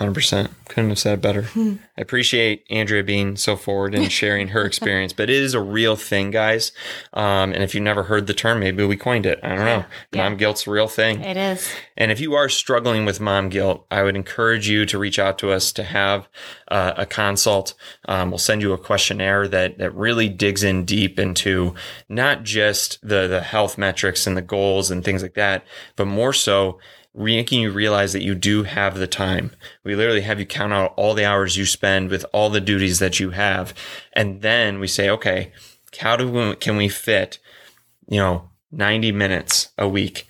Hundred 0.00 0.14
percent. 0.14 0.50
Couldn't 0.64 0.88
have 0.88 0.98
said 0.98 1.20
better. 1.20 1.46
I 1.54 1.78
appreciate 1.98 2.64
Andrea 2.70 3.04
being 3.04 3.36
so 3.36 3.54
forward 3.54 3.94
and 3.94 4.10
sharing 4.10 4.48
her 4.48 4.64
experience, 4.64 5.12
but 5.12 5.28
it 5.28 5.36
is 5.36 5.52
a 5.52 5.60
real 5.60 5.94
thing, 5.94 6.30
guys. 6.30 6.72
Um, 7.12 7.52
and 7.52 7.62
if 7.62 7.74
you've 7.74 7.84
never 7.84 8.04
heard 8.04 8.26
the 8.26 8.32
term, 8.32 8.60
maybe 8.60 8.82
we 8.82 8.96
coined 8.96 9.26
it. 9.26 9.38
I 9.42 9.48
don't 9.50 9.58
know. 9.58 9.84
Yeah. 10.12 10.22
Mom 10.22 10.38
guilt's 10.38 10.66
a 10.66 10.70
real 10.70 10.88
thing. 10.88 11.20
It 11.20 11.36
is. 11.36 11.70
And 11.98 12.10
if 12.10 12.18
you 12.18 12.32
are 12.32 12.48
struggling 12.48 13.04
with 13.04 13.20
mom 13.20 13.50
guilt, 13.50 13.84
I 13.90 14.02
would 14.02 14.16
encourage 14.16 14.70
you 14.70 14.86
to 14.86 14.98
reach 14.98 15.18
out 15.18 15.38
to 15.40 15.52
us 15.52 15.70
to 15.72 15.82
have 15.82 16.28
uh, 16.68 16.94
a 16.96 17.04
consult. 17.04 17.74
Um, 18.08 18.30
we'll 18.30 18.38
send 18.38 18.62
you 18.62 18.72
a 18.72 18.78
questionnaire 18.78 19.48
that 19.48 19.76
that 19.76 19.94
really 19.94 20.30
digs 20.30 20.62
in 20.62 20.86
deep 20.86 21.18
into 21.18 21.74
not 22.08 22.42
just 22.42 23.06
the 23.06 23.28
the 23.28 23.42
health 23.42 23.76
metrics 23.76 24.26
and 24.26 24.34
the 24.34 24.40
goals 24.40 24.90
and 24.90 25.04
things 25.04 25.20
like 25.20 25.34
that, 25.34 25.62
but 25.94 26.06
more 26.06 26.32
so 26.32 26.78
making 27.14 27.60
you 27.60 27.70
realize 27.70 28.12
that 28.12 28.22
you 28.22 28.34
do 28.34 28.62
have 28.62 28.96
the 28.96 29.06
time. 29.06 29.50
We 29.84 29.94
literally 29.96 30.20
have 30.22 30.38
you 30.38 30.46
count 30.46 30.72
out 30.72 30.94
all 30.96 31.14
the 31.14 31.24
hours 31.24 31.56
you 31.56 31.66
spend 31.66 32.10
with 32.10 32.24
all 32.32 32.50
the 32.50 32.60
duties 32.60 32.98
that 33.00 33.18
you 33.18 33.30
have. 33.30 33.74
And 34.12 34.42
then 34.42 34.78
we 34.78 34.86
say, 34.86 35.10
okay, 35.10 35.52
how 35.98 36.16
do 36.16 36.30
we, 36.30 36.54
can 36.56 36.76
we 36.76 36.88
fit, 36.88 37.38
you 38.08 38.18
know, 38.18 38.50
90 38.70 39.12
minutes 39.12 39.70
a 39.76 39.88
week, 39.88 40.26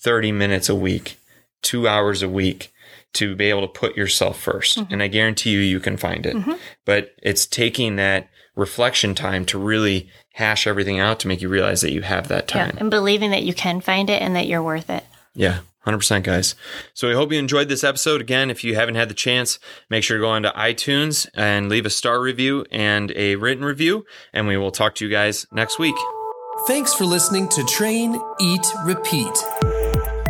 30 0.00 0.32
minutes 0.32 0.68
a 0.68 0.74
week, 0.74 1.18
two 1.62 1.88
hours 1.88 2.22
a 2.22 2.28
week 2.28 2.72
to 3.14 3.34
be 3.34 3.46
able 3.46 3.62
to 3.62 3.68
put 3.68 3.96
yourself 3.96 4.44
1st 4.44 4.78
mm-hmm. 4.78 4.92
And 4.92 5.02
I 5.02 5.08
guarantee 5.08 5.50
you, 5.50 5.60
you 5.60 5.80
can 5.80 5.96
find 5.96 6.26
it. 6.26 6.36
Mm-hmm. 6.36 6.52
But 6.84 7.14
it's 7.22 7.46
taking 7.46 7.96
that 7.96 8.28
reflection 8.54 9.14
time 9.14 9.44
to 9.46 9.58
really 9.58 10.10
hash 10.34 10.66
everything 10.66 10.98
out 10.98 11.20
to 11.20 11.28
make 11.28 11.40
you 11.40 11.48
realize 11.48 11.80
that 11.80 11.92
you 11.92 12.02
have 12.02 12.28
that 12.28 12.48
time. 12.48 12.72
Yeah, 12.74 12.80
and 12.80 12.90
believing 12.90 13.30
that 13.30 13.44
you 13.44 13.54
can 13.54 13.80
find 13.80 14.10
it 14.10 14.20
and 14.20 14.36
that 14.36 14.46
you're 14.46 14.62
worth 14.62 14.90
it. 14.90 15.04
Yeah. 15.34 15.60
100% 15.88 16.22
guys. 16.22 16.54
So 16.94 17.08
we 17.08 17.14
hope 17.14 17.32
you 17.32 17.38
enjoyed 17.38 17.68
this 17.68 17.84
episode. 17.84 18.20
Again, 18.20 18.50
if 18.50 18.62
you 18.64 18.74
haven't 18.74 18.96
had 18.96 19.08
the 19.08 19.14
chance, 19.14 19.58
make 19.88 20.04
sure 20.04 20.18
to 20.18 20.22
go 20.22 20.28
onto 20.28 20.50
iTunes 20.50 21.28
and 21.34 21.68
leave 21.68 21.86
a 21.86 21.90
star 21.90 22.20
review 22.20 22.64
and 22.70 23.12
a 23.16 23.36
written 23.36 23.64
review. 23.64 24.04
And 24.32 24.46
we 24.46 24.56
will 24.56 24.70
talk 24.70 24.94
to 24.96 25.04
you 25.04 25.10
guys 25.10 25.46
next 25.52 25.78
week. 25.78 25.96
Thanks 26.66 26.92
for 26.92 27.04
listening 27.04 27.48
to 27.50 27.64
Train, 27.64 28.20
Eat, 28.40 28.66
Repeat. 28.84 29.32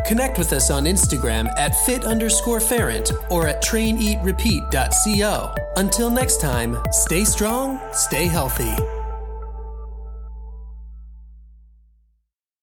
Connect 0.07 0.39
with 0.39 0.53
us 0.55 0.71
on 0.71 0.85
Instagram 0.85 1.49
at 1.59 1.75
fit 1.85 2.05
underscore 2.05 2.61
ferrant 2.61 3.13
or 3.31 3.47
at 3.47 3.63
traineatrepeat.co. 3.63 5.55
Until 5.77 6.11
next 6.11 6.41
time, 6.41 6.79
stay 6.93 7.25
strong, 7.25 7.79
stay 7.93 8.27
healthy. 8.27 8.75